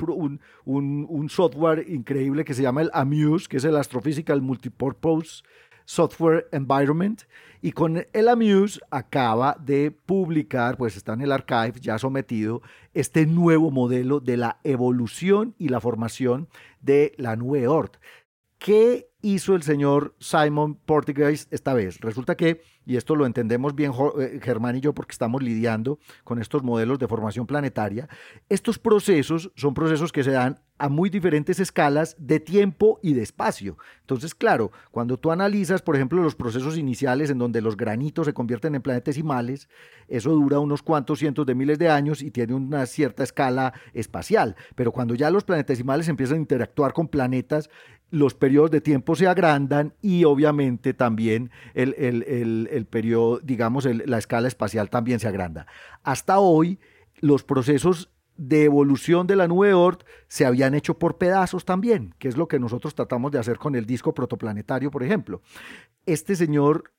[0.66, 5.43] un, software increíble que se llama el AMUSE, que es el Astrophysical Multipurpose
[5.92, 7.24] Software Environment,
[7.62, 12.62] y con el AMUSE acaba de publicar, pues está en el archive ya sometido,
[12.94, 16.48] este nuevo modelo de la evolución y la formación
[16.80, 17.98] de la nube Oort.
[18.58, 21.99] ¿Qué hizo el señor Simon Portuguese esta vez?
[21.99, 26.39] Resulta que, y esto lo entendemos bien eh, Germán y yo porque estamos lidiando con
[26.39, 28.09] estos modelos de formación planetaria,
[28.49, 33.22] estos procesos son procesos que se dan a muy diferentes escalas de tiempo y de
[33.22, 33.78] espacio.
[33.99, 38.34] Entonces, claro, cuando tú analizas, por ejemplo, los procesos iniciales en donde los granitos se
[38.34, 39.69] convierten en planetesimales,
[40.07, 44.55] eso dura unos cuantos cientos de miles de años y tiene una cierta escala espacial.
[44.74, 47.69] Pero cuando ya los planetesimales empiezan a interactuar con planetas,
[48.12, 54.47] los periodos de tiempo se agrandan y obviamente también el, el, periodo, digamos, la escala
[54.47, 55.66] espacial también se agranda.
[56.03, 56.80] Hasta hoy,
[57.22, 62.28] los procesos de evolución de la nube Oort se habían hecho por pedazos también, que
[62.28, 65.41] es lo que nosotros tratamos de hacer con el disco protoplanetario, por ejemplo.
[66.05, 66.91] Este señor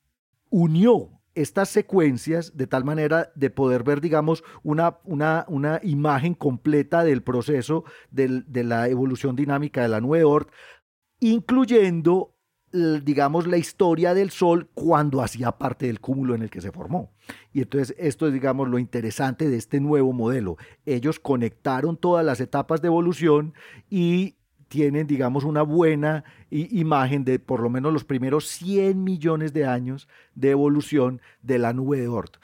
[0.51, 7.05] unió estas secuencias de tal manera de poder ver, digamos, una, una, una imagen completa
[7.05, 10.51] del proceso de la evolución dinámica de la nube Oort
[11.23, 12.35] incluyendo,
[12.73, 17.13] digamos, la historia del Sol cuando hacía parte del cúmulo en el que se formó.
[17.53, 20.57] Y entonces esto es, digamos, lo interesante de este nuevo modelo.
[20.85, 23.55] Ellos conectaron todas las etapas de evolución
[23.89, 24.35] y
[24.67, 30.09] tienen, digamos, una buena imagen de por lo menos los primeros 100 millones de años
[30.35, 32.39] de evolución de la nube de Oort.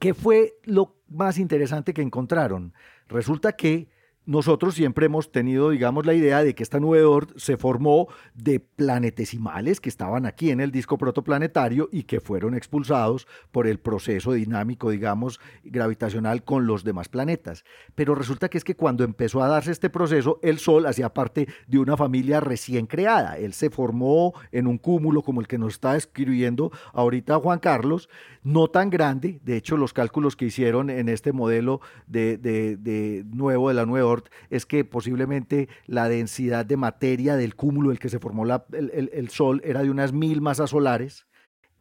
[0.00, 2.72] ¿Qué fue lo más interesante que encontraron?
[3.06, 3.88] Resulta que
[4.28, 8.60] nosotros siempre hemos tenido, digamos, la idea de que esta nube Oort se formó de
[8.60, 14.32] planetesimales que estaban aquí en el disco protoplanetario y que fueron expulsados por el proceso
[14.32, 17.64] dinámico, digamos, gravitacional con los demás planetas.
[17.94, 21.48] Pero resulta que es que cuando empezó a darse este proceso, el Sol hacía parte
[21.66, 23.38] de una familia recién creada.
[23.38, 28.10] Él se formó en un cúmulo como el que nos está escribiendo ahorita Juan Carlos,
[28.42, 29.40] no tan grande.
[29.42, 34.02] De hecho, los cálculos que hicieron en este modelo de, de nuevo de la nube
[34.50, 39.60] Es que posiblemente la densidad de materia del cúmulo del que se formó el, Sol
[39.64, 41.26] era de unas mil masas solares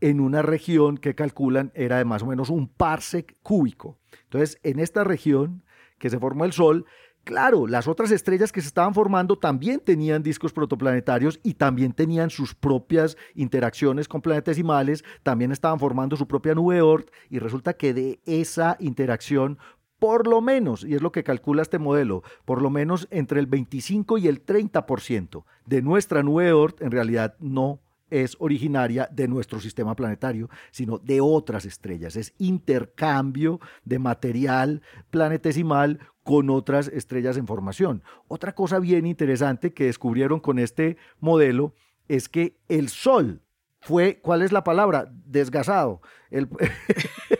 [0.01, 3.97] en una región que calculan era de más o menos un parsec cúbico.
[4.23, 5.63] Entonces, en esta región
[5.97, 6.85] que se formó el Sol,
[7.27, 12.29] claro, las otras estrellas que se estaban formando también tenían discos protoplanetarios y también tenían
[12.29, 17.93] sus propias interacciones con planetesimales, también estaban formando su propia nube Oort y resulta que
[17.93, 19.57] de esa interacción
[19.99, 23.47] por lo menos, y es lo que calcula este modelo, por lo menos entre el
[23.47, 27.79] 25 y el 30% de nuestra nube Oort en realidad no
[28.09, 32.15] es originaria de nuestro sistema planetario, sino de otras estrellas.
[32.15, 38.03] Es intercambio de material planetesimal con otras estrellas en formación.
[38.27, 41.73] Otra cosa bien interesante que descubrieron con este modelo
[42.07, 43.41] es que el Sol
[43.79, 45.09] fue, ¿cuál es la palabra?
[45.25, 46.01] Desgasado.
[46.29, 46.49] El,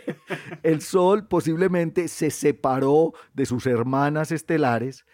[0.68, 5.06] el Sol posiblemente se separó de sus hermanas estelares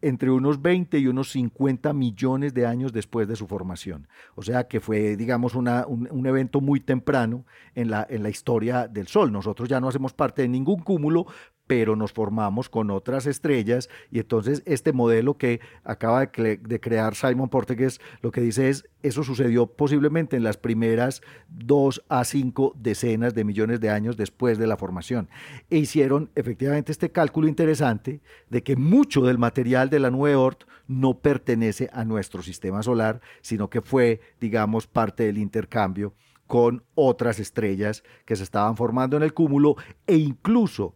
[0.00, 4.08] entre unos 20 y unos 50 millones de años después de su formación.
[4.34, 7.46] O sea que fue, digamos, un, un, evento muy temprano
[7.76, 9.30] en la, en la historia del Sol.
[9.30, 11.26] Nosotros ya no hacemos parte de ningún cúmulo,
[11.66, 17.48] pero nos formamos con otras estrellas y entonces este modelo que acaba de, crear Simon
[17.48, 23.34] Portegues lo que dice es, eso sucedió posiblemente en las primeras dos a cinco decenas
[23.34, 25.28] de millones de años después de la formación.
[25.70, 30.64] E hicieron efectivamente este cálculo interesante de que mucho del material de la nueva Oort
[30.86, 36.14] no pertenece a nuestro sistema solar, sino que fue, digamos, parte del intercambio
[36.46, 40.94] con otras estrellas que se estaban formando en el cúmulo e incluso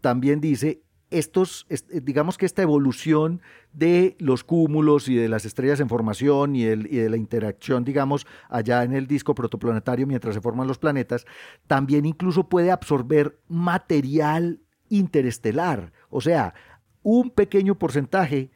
[0.00, 3.40] también dice, estos, digamos que esta evolución
[3.72, 7.84] de los cúmulos y de las estrellas en formación y, el, y, de la interacción,
[7.84, 11.26] digamos, allá en el disco protoplanetario mientras se forman los planetas,
[11.66, 15.92] también incluso puede absorber material interestelar.
[16.10, 16.54] O sea,
[17.02, 18.50] un pequeño porcentaje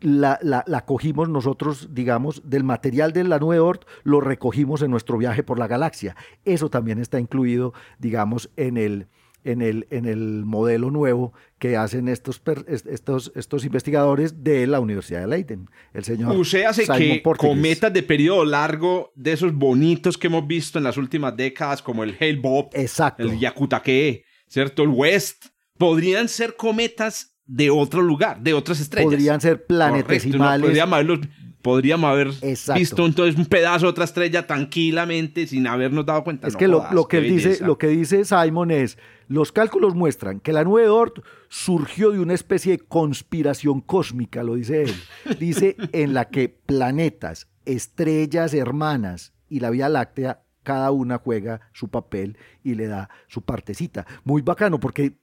[0.00, 5.18] la, la, cogimos nosotros, digamos, del material de la Nueva Oort, lo recogimos en nuestro
[5.18, 6.14] viaje por la galaxia.
[6.44, 9.08] Eso también está incluido, digamos, en el,
[9.48, 15.22] en el, en el modelo nuevo que hacen estos, estos, estos investigadores de la Universidad
[15.22, 15.70] de Leiden.
[15.94, 16.36] El señor.
[16.36, 20.98] Usted hace que cometas de periodo largo, de esos bonitos que hemos visto en las
[20.98, 23.22] últimas décadas, como el Hale Bob, Exacto.
[23.22, 24.82] el Yakutake, ¿cierto?
[24.82, 25.46] El West,
[25.78, 29.10] podrían ser cometas de otro lugar, de otras estrellas.
[29.10, 30.66] Podrían ser planetesimales.
[30.66, 31.20] podríamos haberlos
[31.62, 32.28] podríamos haber
[32.74, 36.48] visto entonces un pedazo de otra estrella tranquilamente sin habernos dado cuenta.
[36.48, 38.98] Es que lo, lo, que dice, lo que dice Simon es,
[39.28, 44.42] los cálculos muestran que la nube de Oort surgió de una especie de conspiración cósmica,
[44.42, 44.94] lo dice él.
[45.38, 51.88] Dice en la que planetas, estrellas hermanas y la Vía Láctea, cada una juega su
[51.88, 54.06] papel y le da su partecita.
[54.24, 55.14] Muy bacano porque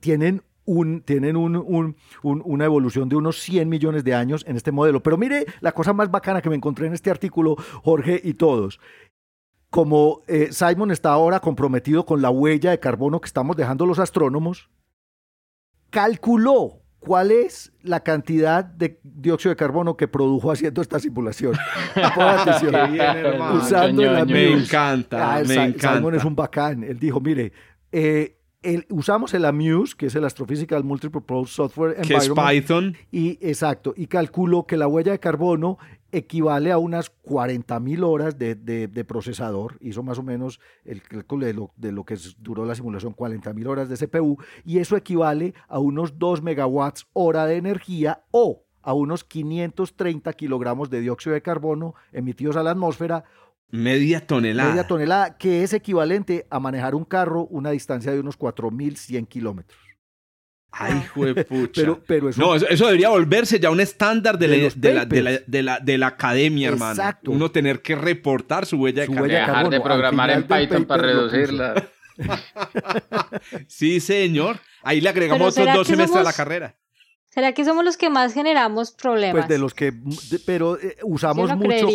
[0.00, 5.02] tienen un, tienen un, una evolución de unos 100 millones de años en este modelo.
[5.02, 8.80] Pero mire la cosa más bacana que me encontré en este artículo, Jorge y todos
[9.74, 13.98] como eh, Simon está ahora comprometido con la huella de carbono que estamos dejando los
[13.98, 14.70] astrónomos,
[15.90, 21.54] calculó cuál es la cantidad de dióxido de carbono que produjo haciendo esta simulación.
[23.56, 25.96] Usando la Me encanta, me encanta.
[25.96, 26.84] Simon es un bacán.
[26.84, 27.52] Él dijo, mire,
[27.90, 28.38] eh,
[28.90, 32.96] usamos el AMUSE, que es el Astrophysical Multiple Software Que es Python.
[33.10, 35.78] Y, exacto, y calculó que la huella de carbono
[36.12, 41.54] equivale a unas 40.000 horas de, de, procesador, hizo más o menos el cálculo de
[41.54, 45.80] lo, de lo que duró la simulación, 40.000 horas de CPU, y eso equivale a
[45.80, 51.94] unos 2 megawatts hora de energía o a unos 530 kilogramos de dióxido de carbono
[52.12, 53.24] emitidos a la atmósfera.
[53.70, 54.70] Media tonelada.
[54.70, 59.80] Media tonelada, que es equivalente a manejar un carro una distancia de unos 4.100 kilómetros.
[60.76, 61.70] Ay, pucha.
[61.74, 65.62] Pero, pero eso, no, eso, debería volverse ya un estándar de, la, de, la, de,
[65.62, 66.92] la, de, la, academia, hermano.
[66.92, 67.30] Exacto.
[67.30, 69.32] Uno tener que reportar su huella de carbono.
[69.32, 71.74] Dejar de programar en Python para reducirla.
[73.68, 74.58] sí, señor.
[74.82, 76.76] Ahí le agregamos otros dos semestres a la carrera.
[77.34, 79.34] ¿Será que somos los que más generamos problemas?
[79.34, 79.92] Pues de los que,
[80.46, 81.88] pero eh, usamos mucho,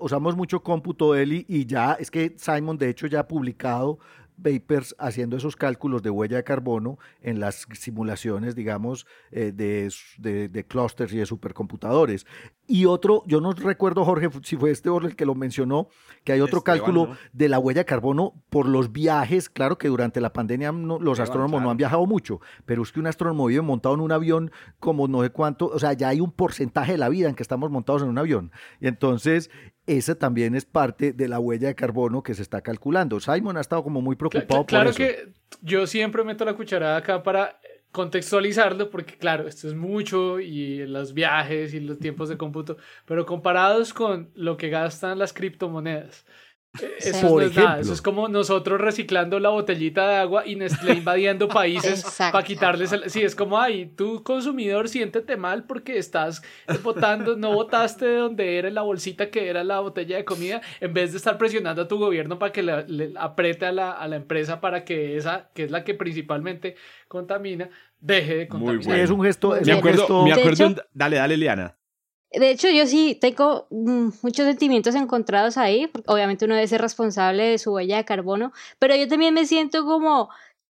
[0.00, 3.98] usamos mucho cómputo, Eli, y ya, es que Simon de hecho ya ha publicado
[4.38, 10.48] Vapers haciendo esos cálculos de huella de carbono en las simulaciones, digamos, eh, de, de,
[10.48, 12.26] de, clústeres y de supercomputadores.
[12.66, 15.88] Y otro, yo no recuerdo, Jorge, si fue este el que lo mencionó,
[16.22, 19.48] que hay otro cálculo de la huella de carbono por los viajes.
[19.48, 23.08] Claro que durante la pandemia los astrónomos no han viajado mucho, pero es que un
[23.08, 26.30] astrónomo vive montado en un avión como no sé cuánto, o sea, ya hay un
[26.30, 28.52] porcentaje de la vida en que estamos montados en un avión.
[28.80, 29.50] Y entonces,
[29.86, 33.18] esa también es parte de la huella de carbono que se está calculando.
[33.18, 34.96] Simon ha estado como muy preocupado claro, por eso.
[34.98, 35.32] Claro que
[35.62, 37.58] yo siempre meto la cucharada acá para
[37.92, 43.26] contextualizarlo, porque claro, esto es mucho y los viajes y los tiempos de cómputo, pero
[43.26, 46.26] comparados con lo que gastan las criptomonedas,
[46.80, 47.80] eso no es nada.
[47.80, 52.92] Eso es como nosotros reciclando la botellita de agua y Nestlé invadiendo países para quitarles
[52.92, 53.10] el...
[53.10, 56.42] Sí, es como, ay, tú consumidor siéntete mal porque estás
[56.82, 60.94] votando, no votaste de donde era la bolsita que era la botella de comida, en
[60.94, 64.16] vez de estar presionando a tu gobierno para que le, apriete a la, a la,
[64.16, 66.76] empresa para que esa, que es la que principalmente
[67.08, 67.68] contamina,
[68.00, 68.98] deje de contaminar.
[68.98, 69.56] Es un gesto...
[69.64, 71.76] me acuerdo, me acuerdo dale, dale, Liana.
[72.38, 76.80] De hecho, yo sí tengo mm, muchos sentimientos encontrados ahí, porque obviamente uno debe ser
[76.80, 80.30] responsable de su huella de carbono, pero yo también me siento como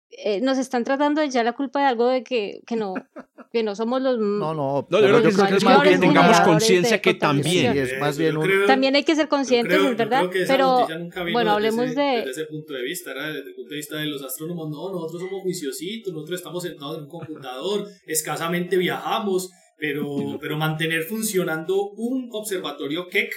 [0.09, 2.93] eh, nos están tratando de echar la culpa de algo de que, que no
[3.51, 7.01] que no somos los no no, no yo creo que, es más que tengamos conciencia
[7.01, 7.73] que también.
[7.73, 8.49] Sí, es más bien un...
[8.67, 10.87] también hay que ser conscientes creo, verdad pero
[11.33, 13.97] bueno hablemos desde, de desde ese punto de vista era desde el punto de vista
[13.97, 19.51] de los astrónomos no nosotros somos juiciositos nosotros estamos sentados en un computador escasamente viajamos
[19.77, 23.31] pero pero mantener funcionando un observatorio Keck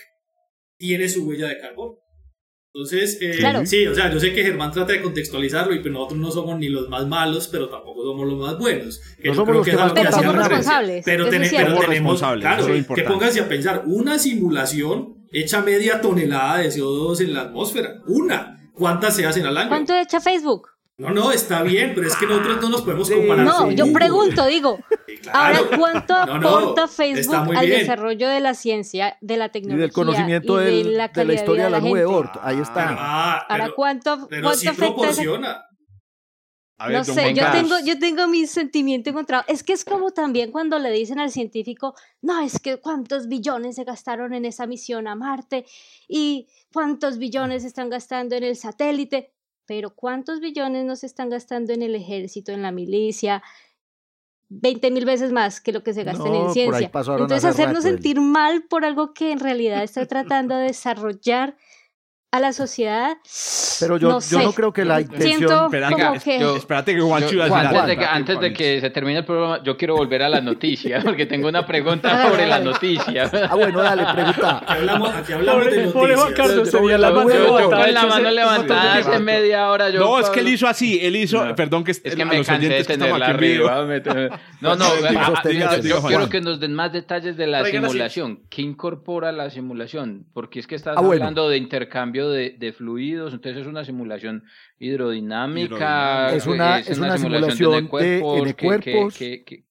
[0.77, 1.97] tiene su huella de carbón
[2.73, 6.21] entonces, eh, sí, o sea, yo sé que Germán trata de contextualizarlo y pues nosotros
[6.21, 9.01] no somos ni los más malos, pero tampoco somos los más buenos.
[9.21, 11.05] Que no somos los que, más pero somos responsables.
[11.05, 16.69] Pero, ten, pero tenemos, claro, que pónganse a pensar, una simulación echa media tonelada de
[16.69, 18.03] CO2 en la atmósfera.
[18.07, 18.57] Una.
[18.73, 19.69] ¿Cuántas se hacen al año?
[19.69, 20.69] ¿Cuánto echa Facebook?
[21.01, 23.47] No, no, está bien, pero es que nosotros no nos podemos comparar.
[23.47, 24.81] No, yo pregunto, digo,
[25.33, 30.61] ahora cuánto aporta Facebook al desarrollo de la ciencia, de la tecnología y del conocimiento
[30.61, 32.37] y de, la, de la historia de la, nube Ort.
[32.43, 32.97] Ahí está.
[32.99, 35.65] Ah, ahora cuánto, pero cuánto sí afecta proporciona.
[36.87, 39.45] Ver, no sé, yo tengo, yo tengo mi sentimiento encontrado.
[39.49, 43.77] Es que es como también cuando le dicen al científico, no, es que cuántos billones
[43.77, 45.65] se gastaron en esa misión a Marte
[46.09, 49.33] y cuántos billones se están gastando en el satélite
[49.71, 53.41] pero ¿cuántos billones nos están gastando en el ejército, en la milicia?
[54.49, 56.91] 20 mil veces más que lo que se gasta en ciencia.
[56.93, 61.57] Entonces, hacernos sentir mal por algo que en realidad está tratando de desarrollar
[62.33, 63.17] a la sociedad.
[63.81, 65.65] Pero yo no, yo no creo que la intención.
[65.65, 66.39] Espérate, como que...
[66.39, 69.63] Yo, espérate que Juancho yo, antes, de que, antes de que se termine el programa,
[69.65, 73.33] yo quiero volver a las noticias, porque tengo una pregunta sobre las noticias.
[73.35, 74.59] Ah, bueno, dale, pregunta.
[74.59, 75.93] Aquí hablamos, aquí hablamos de noticias.
[75.93, 79.91] Pobre Juan Carlos, sería la mano yo, yo con la mano levantada hace media hora.
[79.91, 81.55] Yo, No, es que él hizo así, él hizo, No.
[81.57, 83.85] perdón que Es que me los cansé de tenerla arriba.
[84.61, 84.85] No, no,
[85.83, 88.41] yo quiero que nos den más detalles de la simulación.
[88.49, 90.27] ¿Qué incorpora la simulación?
[90.33, 94.45] Porque es que estás Ah, hablando de intercambio de, de fluidos, entonces es una simulación
[94.79, 95.67] hidrodinámica.
[95.77, 96.37] Hidrodinámica.
[96.37, 97.89] Es una- es una simulación de
[98.53, 98.69] que-
[99.17, 99.65] que- que-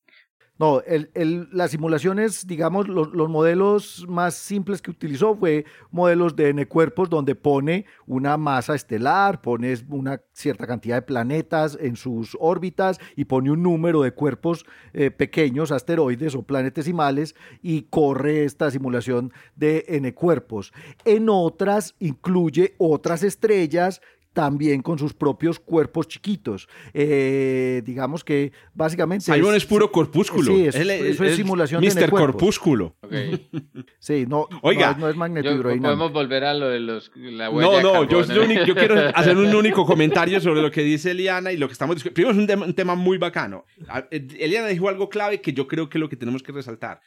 [0.60, 6.36] No, el, el, las simulaciones, digamos, los, los modelos más simples que utilizó fue modelos
[6.36, 11.96] de N cuerpos donde pone una masa estelar, pone una cierta cantidad de planetas en
[11.96, 18.44] sus órbitas y pone un número de cuerpos eh, pequeños, asteroides o planetesimales y corre
[18.44, 20.74] esta simulación de N cuerpos.
[21.06, 24.02] En otras incluye otras estrellas
[24.34, 26.68] también con sus propios cuerpos chiquitos.
[26.94, 29.34] Eh, digamos que básicamente...
[29.34, 30.56] Simon es puro corpúsculo.
[30.56, 32.04] Sí, es- Él eso es simulación de Mr.
[32.04, 32.32] N-cuerpos.
[32.32, 32.96] Corpúsculo.
[33.02, 33.14] ok.
[34.00, 35.88] Sí, no, Oiga, no, es- no es Yo- magnetohidrodinámica.
[35.88, 38.96] podemos volver a lo de los, la No, huella de no, yo, yo yo quiero
[39.16, 42.16] hacer un único comentario sobre lo que dice Eliana y lo que estamos discutiendo.
[42.16, 43.66] Primero es un tema, un tema muy bacano.
[44.12, 47.02] Eh, Eliana dijo algo clave que yo creo que es lo que tenemos que resaltar.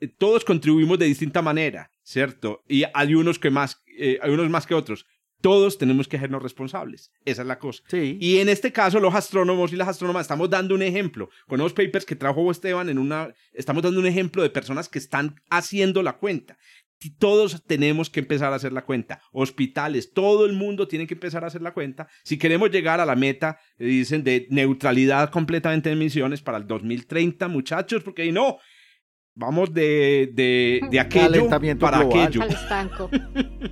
[0.00, 2.62] Eh, Todos contribuimos de distinta manera, ¿cierto?
[2.68, 5.06] Y hay unos que más, eh, hay unos más que otros.
[5.40, 7.10] Todos tenemos que hacernos responsables.
[7.24, 7.82] Esa es la cosa.
[7.88, 8.16] Sí.
[8.20, 11.28] Y en este caso, los astrónomos y las astrónomas estamos dando un ejemplo.
[11.46, 14.98] Con los papers que trajo Esteban en una, estamos dando un ejemplo de personas que
[14.98, 16.56] están haciendo la cuenta.
[17.02, 19.20] Y todos tenemos que empezar a hacer la cuenta.
[19.30, 22.08] Hospitales, todo el mundo tiene que empezar a hacer la cuenta.
[22.24, 26.66] Si queremos llegar a la meta, eh, dicen, de neutralidad completamente de emisiones para el
[26.66, 28.56] 2030, muchachos, porque ahí no.
[29.34, 32.22] Vamos de, de, de aquello para global.
[32.26, 32.42] aquello.
[32.42, 33.10] al estanco.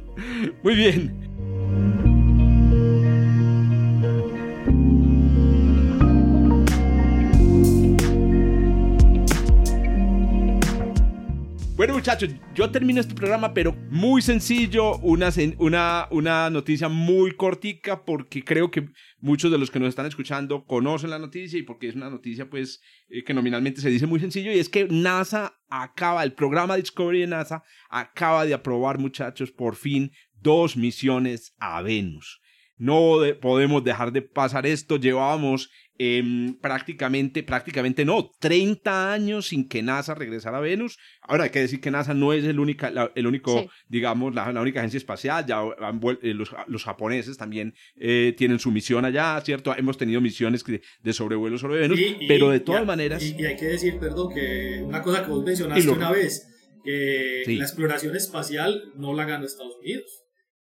[0.62, 1.23] Muy bien.
[11.76, 18.04] Bueno muchachos, yo termino este programa, pero muy sencillo, una, una, una noticia muy cortica,
[18.04, 18.88] porque creo que
[19.20, 22.48] muchos de los que nos están escuchando conocen la noticia y porque es una noticia
[22.48, 26.76] pues eh, que nominalmente se dice muy sencillo, y es que NASA acaba, el programa
[26.76, 30.10] Discovery de NASA acaba de aprobar muchachos por fin
[30.44, 32.40] dos misiones a Venus.
[32.76, 34.96] No de- podemos dejar de pasar esto.
[34.96, 40.98] Llevábamos em, prácticamente, prácticamente no, 30 años sin que NASA regresara a Venus.
[41.22, 43.68] Ahora hay que decir que NASA no es el, única, la- el único, Sí.
[43.88, 45.46] digamos, la, la única agencia espacial.
[45.46, 49.72] Ya han eh, los, los japoneses también eh, tienen su misión allá, ¿cierto?
[49.76, 53.22] Hemos tenido misiones que- de sobrevuelo sobre Venus, Y- y- pero de y- todas maneras...
[53.22, 56.44] Y, y hay que decir, perdón, que una cosa que vos mencionaste lo- una vez,
[56.84, 57.54] que Sí.
[57.54, 60.23] la exploración espacial no la ganó Estados Unidos,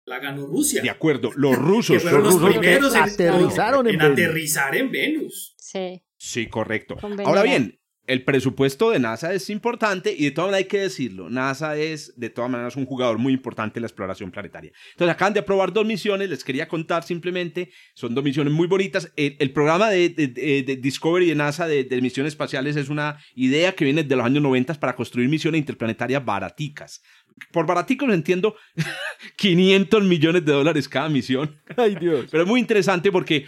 [0.09, 0.81] la ganó Rusia.
[0.81, 4.91] De acuerdo, los que rusos, fueron los los rusos primeros en, aterrizaron en aterrizar en
[4.91, 5.55] Venus.
[5.57, 6.01] Sí.
[6.17, 6.97] Sí, correcto.
[7.23, 11.29] Ahora bien, el presupuesto de NASA es importante y de todas maneras hay que decirlo,
[11.29, 14.71] NASA es de todas maneras un jugador muy importante en la exploración planetaria.
[14.93, 19.13] Entonces acaban de aprobar dos misiones, les quería contar simplemente, son dos misiones muy bonitas.
[19.15, 22.89] El, el programa de, de- de- de Discovery de NASA de, de misiones espaciales es
[22.89, 27.01] una idea que viene de los años 90 para construir misiones interplanetarias baraticas.
[27.51, 28.55] Por baraticos entiendo
[29.37, 31.59] 500 millones de dólares cada misión.
[31.77, 32.27] Ay, Dios.
[32.31, 33.45] Pero es muy interesante porque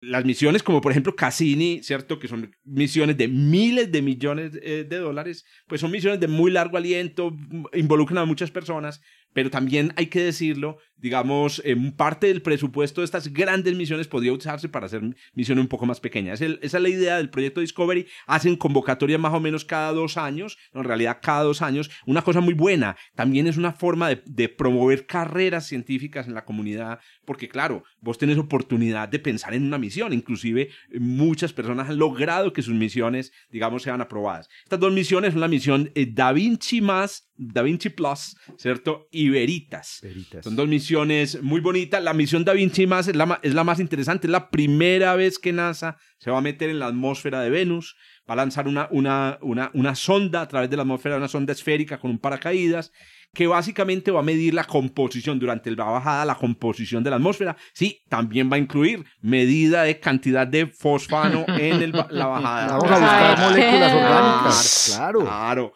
[0.00, 2.18] las misiones como por ejemplo Cassini, ¿cierto?
[2.18, 6.50] Que son misiones de miles de millones eh, de dólares, pues son misiones de muy
[6.50, 7.34] largo aliento,
[7.72, 9.00] involucran a muchas personas,
[9.36, 14.32] pero también hay que decirlo, digamos, en parte del presupuesto de estas grandes misiones podría
[14.32, 15.02] usarse para hacer
[15.34, 16.40] misiones un poco más pequeñas.
[16.40, 18.06] esa es la idea del proyecto Discovery.
[18.26, 21.90] Hacen convocatorias más o menos cada dos años, en realidad cada dos años.
[22.06, 27.00] Una cosa muy buena, también es una forma de, promover carreras científicas en la comunidad,
[27.26, 32.54] porque claro, vos tenés oportunidad de pensar en una misión, inclusive muchas personas han logrado
[32.54, 34.48] que sus misiones, digamos, sean aprobadas.
[34.62, 39.08] Estas dos misiones son la misión eh, Da Vinci más Da Vinci Plus, ¿cierto?
[39.10, 40.00] Y Veritas.
[40.42, 42.02] Son dos misiones muy bonitas.
[42.02, 44.26] La misión Da Vinci más es la, es la más interesante.
[44.26, 47.96] Es la primera vez que NASA se va a meter en la atmósfera de Venus.
[48.28, 51.52] Va a lanzar una, una, una, una sonda a través de la atmósfera, una sonda
[51.52, 52.92] esférica con un paracaídas
[53.36, 57.56] que básicamente va a medir la composición durante la bajada, la composición de la atmósfera.
[57.74, 62.66] Sí, también va a incluir medida de cantidad de fosfano en la bajada.
[62.78, 64.92] Vamos a buscar moléculas orgánicas.
[64.96, 65.20] Claro.
[65.20, 65.72] Claro.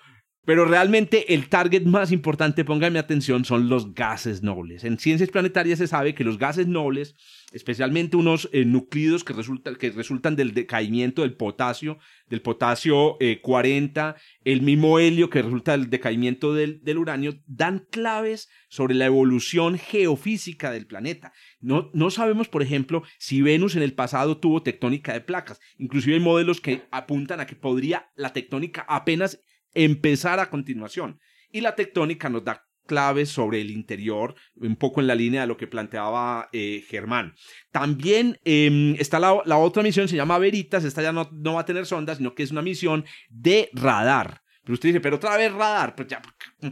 [0.51, 4.83] Pero realmente el target más importante, pónganme atención, son los gases nobles.
[4.83, 7.15] En ciencias planetarias se sabe que los gases nobles,
[7.53, 8.67] especialmente unos eh,
[9.25, 11.99] que, que resultan del decaimiento del potasio,
[12.29, 17.87] del potasio 40, eh, el mismo helio que resulta del decaimiento del, del, uranio, dan
[17.89, 21.33] claves sobre la evolución geofísica del planeta.
[21.61, 25.61] No, no sabemos, por ejemplo, si Venus en el pasado tuvo tectónica de placas.
[25.79, 29.39] Inclusive hay modelos que apuntan a que podría la tectónica apenas
[29.75, 31.21] empezar a continuación.
[31.51, 35.47] Y la tectónica nos da claves sobre el interior, un poco en la línea de
[35.47, 37.35] lo que planteaba eh, Germán.
[37.71, 41.65] También em, está la, otra misión, se llama Veritas, esta ya no, no va a
[41.65, 44.43] tener sondas, sino que es una misión de radar.
[44.71, 46.23] Pero usted dice, pero otra vez radar, pues ya,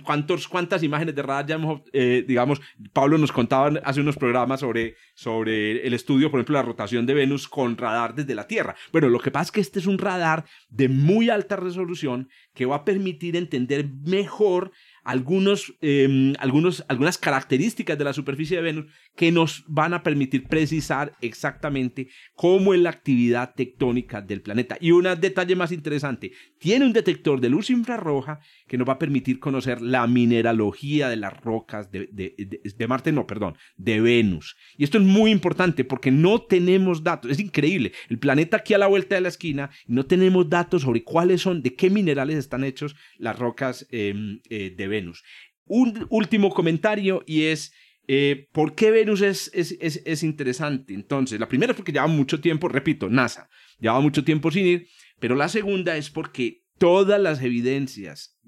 [0.05, 2.61] ¿cuántos, ¿cuántas imágenes de radar ya hemos, eh, digamos,
[2.93, 7.15] Pablo nos contaba hace unos programas sobre, sobre el estudio, por ejemplo, la rotación de
[7.15, 8.77] Venus con radar desde la Tierra.
[8.93, 12.67] Bueno, lo que pasa es que este es un radar de muy alta resolución que
[12.67, 14.71] va a permitir entender mejor
[15.03, 18.87] algunos, em, algunos, algunas características de la superficie de Venus
[19.19, 22.07] que nos van a permitir precisar exactamente
[22.37, 24.79] cómo es la actividad tectónica del planeta.
[24.81, 28.39] Y un detalle más interesante, tiene un detector de luz infrarroja
[28.69, 33.27] que nos va a permitir conocer la mineralogía de las rocas de, de, Marte, no,
[33.27, 34.57] perdón, de Venus.
[34.77, 38.79] Y esto es muy importante porque no tenemos datos, es increíble, el planeta aquí a
[38.79, 42.63] la vuelta de la esquina, no tenemos datos sobre cuáles son, de qué minerales están
[42.63, 44.87] hechos las rocas em, eh, de.
[44.87, 45.25] Venus.
[45.67, 47.75] Un último comentario y es,
[48.11, 50.95] eh, ¿por qué Venus es, es, es, interesante?
[50.95, 54.89] Entonces, la primera es porque lleva mucho tiempo, repito, NASA, lleva mucho tiempo sin ir,
[55.21, 58.39] pero la segunda es porque todas las evidencias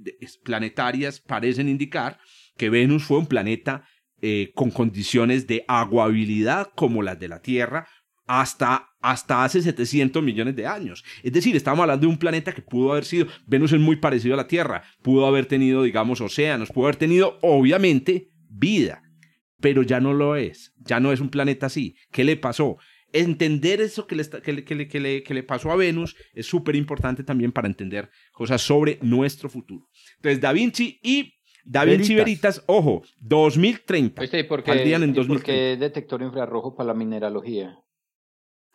[0.45, 2.19] planetarias parecen indicar
[2.57, 3.85] que Venus fue un planeta
[4.23, 7.87] eh, con condiciones de aguabilidad como las de la Tierra,
[8.27, 11.05] hasta, hasta hace 700 millones de años.
[11.23, 14.35] Es decir, estamos hablando de un planeta que pudo haber sido, Venus es muy parecido
[14.35, 19.03] a la Tierra, pudo haber tenido, digamos, océanos, pudo haber tenido, obviamente, vida,
[19.61, 21.97] pero ya no lo es, ya no es un planeta así.
[22.11, 22.77] ¿Qué le pasó?
[23.13, 24.25] Entender eso que le,
[24.65, 28.99] que le, que le, pasó a Venus es súper importante también para entender cosas sobre
[29.03, 29.89] nuestro futuro.
[30.17, 31.35] Entonces, Da Vinci y
[31.65, 34.25] Da Vinci Veritas, ojo, 2030.
[34.25, 37.77] ¿y por qué, en ¿por qué detector infrarrojo para la mineralogía?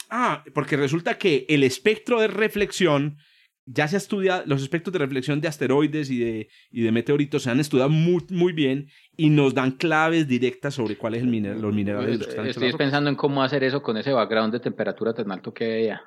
[0.09, 3.17] Ah, porque resulta que el espectro de reflexión
[3.65, 7.43] ya se ha estudiado, los espectros de reflexión de asteroides y de, y de meteoritos
[7.43, 8.87] se han estudiado muy, muy bien
[9.17, 12.19] y nos dan claves directas sobre cuáles son los minerales.
[12.19, 15.53] Los que Estoy pensando en cómo hacer eso con ese background de temperatura tan alto
[15.53, 15.97] que hay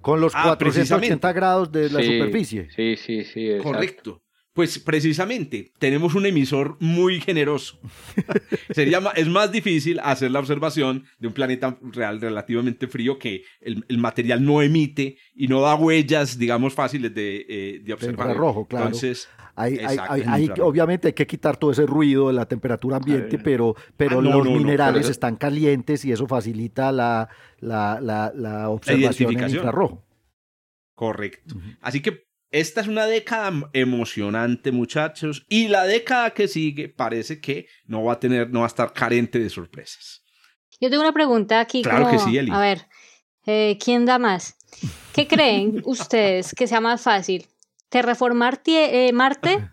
[0.00, 2.68] Con los 480 ah, grados de la superficie.
[2.70, 3.50] Sí, sí, sí.
[3.62, 4.22] Correcto.
[4.56, 7.78] Pues precisamente tenemos un emisor muy generoso.
[8.70, 13.84] Sería es más difícil hacer la observación de un planeta real relativamente frío que el,
[13.98, 18.34] material no emite y no da huellas, digamos, fáciles de, eh, de observar.
[18.34, 18.86] rojo, claro.
[18.86, 24.20] Entonces, hay, obviamente hay que quitar todo ese ruido de la temperatura ambiente, pero, pero
[24.20, 27.28] ah, los minerales están calientes y eso facilita la,
[27.60, 28.00] la,
[28.34, 30.02] la, observación en infrarrojo.
[30.94, 31.56] Correcto.
[31.82, 32.25] Así que
[32.60, 38.14] esta es una década emocionante, muchachos, y la década que sigue parece que no va
[38.14, 40.22] a tener, no va a estar carente de sorpresas.
[40.80, 41.82] Yo tengo una pregunta aquí.
[41.82, 42.50] Claro que sí, Eli.
[42.50, 42.86] A ver,
[43.44, 44.56] eh, ¿quién da más?
[45.12, 47.46] ¿Qué creen ustedes que sea más fácil?
[47.90, 49.70] ¿Terraformar eh, Marte?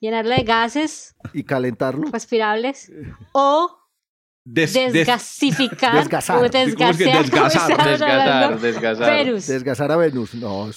[0.00, 1.14] ¿Llenarla de gases?
[1.34, 2.08] ¿Y calentarlo?
[2.10, 2.90] Respirables.
[3.32, 3.79] ¿O
[4.44, 5.94] desgasificar.
[5.94, 6.50] desgasar.
[6.50, 9.46] desgasar, desgasar, Venus.
[9.46, 10.34] Desgasar a Venus.
[10.34, 10.70] No,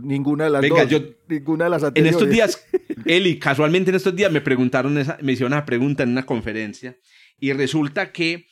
[0.00, 0.88] ninguna de las dos.
[0.88, 0.98] Yo,
[1.28, 2.14] ninguna de las anteriores.
[2.14, 2.66] En estos días,
[3.06, 6.96] Eli, casualmente en estos días me preguntaron, esa, me hicieron una pregunta en una conferencia
[7.38, 8.46] y resulta que,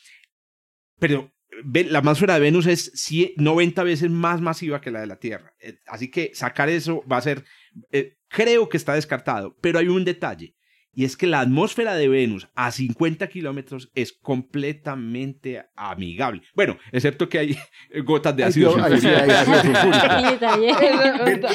[0.98, 1.32] pero
[1.64, 2.92] la atmósfera de Venus es
[3.36, 5.54] 90 veces más masiva que la de la Tierra.
[5.60, 7.44] Eh, así que sacar eso va a ser,
[7.92, 10.54] eh, creo que está descartado, pero hay un detalle.
[10.92, 16.42] Y es que la atmósfera de Venus a 50 kilómetros es completamente amigable.
[16.54, 17.56] Bueno, excepto que hay
[18.04, 18.74] gotas de ácido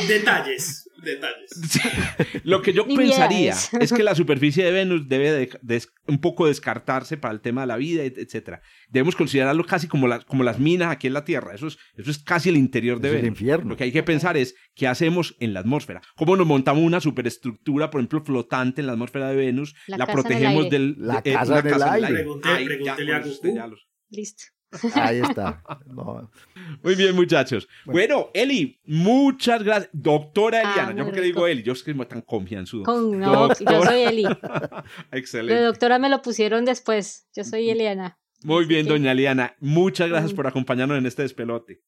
[0.07, 2.41] Detalles detalles.
[2.44, 7.18] Lo que yo pensaría es que la superficie de Venus debe de, un poco descartarse
[7.18, 8.60] para el tema de la vida, etc.
[8.90, 11.56] Debemos considerarlo casi como, como las minas aquí en la Tierra.
[11.56, 13.41] Eso es, eso es casi el interior de Venus.
[13.65, 16.02] Lo que hay que pensar es qué hacemos en la atmósfera.
[16.15, 19.76] ¿Cómo nos montamos una superestructura, por ejemplo, flotante en la atmósfera de Venus?
[19.88, 20.95] La, protegemos del...
[20.98, 22.26] La eh, casa, del aire.
[24.10, 24.55] Listo.
[24.95, 25.64] Ahí está.
[26.84, 27.68] Muy bien, muchachos.
[27.85, 28.30] Bueno.
[28.34, 29.89] Eli, muchas gracias.
[29.93, 32.84] Doctora ah, Eliana, yo porque le digo Eli, yo es que tan confianzudo.
[32.84, 34.26] Con, no, yo soy Eli.
[35.11, 35.61] Excelente.
[35.61, 37.27] La doctora me lo pusieron después.
[37.35, 38.19] Yo soy Eliana.
[38.43, 39.56] Muy bien, doña Eliana.
[39.60, 41.81] Muchas gracias por acompañarnos en este despelote.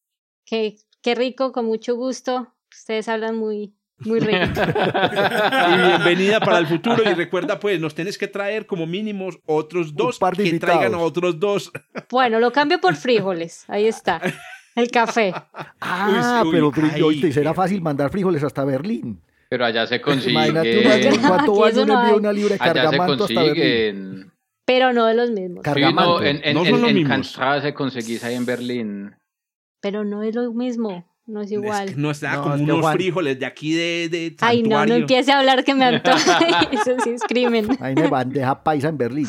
[0.45, 2.53] Qué, qué rico, con mucho gusto.
[2.71, 4.37] Ustedes hablan muy, muy rico.
[4.61, 7.03] y bienvenida para el futuro.
[7.03, 11.39] Y recuerda, pues, nos tienes que traer como mínimos otros dos que traigan a otros
[11.39, 11.71] dos.
[12.09, 13.65] Bueno, lo cambio por frijoles.
[13.67, 14.21] Ahí está.
[14.75, 15.33] El café.
[15.81, 19.21] Ah, pero te será fácil mandar frijoles hasta Berlín.
[19.49, 20.31] Pero allá se consigue.
[20.31, 24.31] Imagínate cuánto vale un envío una cargamanto hasta Berlín.
[24.65, 25.63] Pero no de los mismos.
[25.63, 26.21] Cargamanto.
[26.23, 27.39] en, en, no son los mismos.
[27.61, 29.15] se conseguís ahí en Berlín.
[29.81, 31.05] Pero no es lo mismo.
[31.27, 31.93] No es igual.
[31.97, 35.65] no está como unos frijoles de aquí de, de Ay, no, no empiece a hablar
[35.65, 36.39] que me antoja.
[36.71, 37.67] Eso sí es crimen.
[37.81, 39.27] Hay una bandeja paisa en Berlín.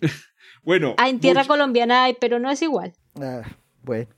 [0.64, 0.94] bueno.
[0.98, 2.92] Ah, en tierra colombiana hay, pero no es igual.
[3.20, 3.42] Ah,
[3.82, 4.08] bueno,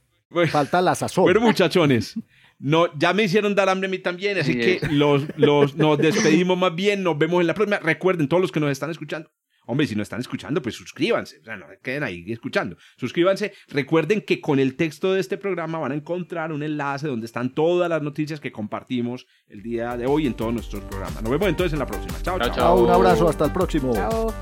[0.50, 1.24] Falta la sazón.
[1.24, 2.14] Bueno, muchachones.
[2.58, 6.58] No, ya me hicieron dar hambre a mí también, así que los, los, nos despedimos
[6.58, 7.02] más bien.
[7.02, 7.78] Nos vemos en la próxima.
[7.78, 9.30] Recuerden, todos los que nos están escuchando,
[9.70, 11.40] Hombre, si no están escuchando, pues suscríbanse.
[11.40, 12.78] O sea, no queden ahí escuchando.
[12.96, 13.52] Suscríbanse.
[13.68, 17.54] Recuerden que con el texto de este programa van a encontrar un enlace donde están
[17.54, 21.22] todas las noticias que compartimos el día de hoy en todos nuestros programas.
[21.22, 22.14] Nos vemos entonces en la próxima.
[22.22, 22.54] Chao, chao.
[22.54, 22.84] chao.
[22.84, 23.28] Un abrazo.
[23.28, 23.92] Hasta el próximo.
[23.92, 24.32] Chao.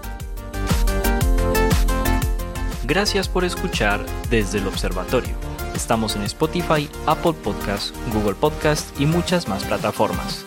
[2.85, 5.35] Gracias por escuchar desde el observatorio.
[5.75, 10.47] Estamos en Spotify, Apple Podcasts, Google Podcasts y muchas más plataformas.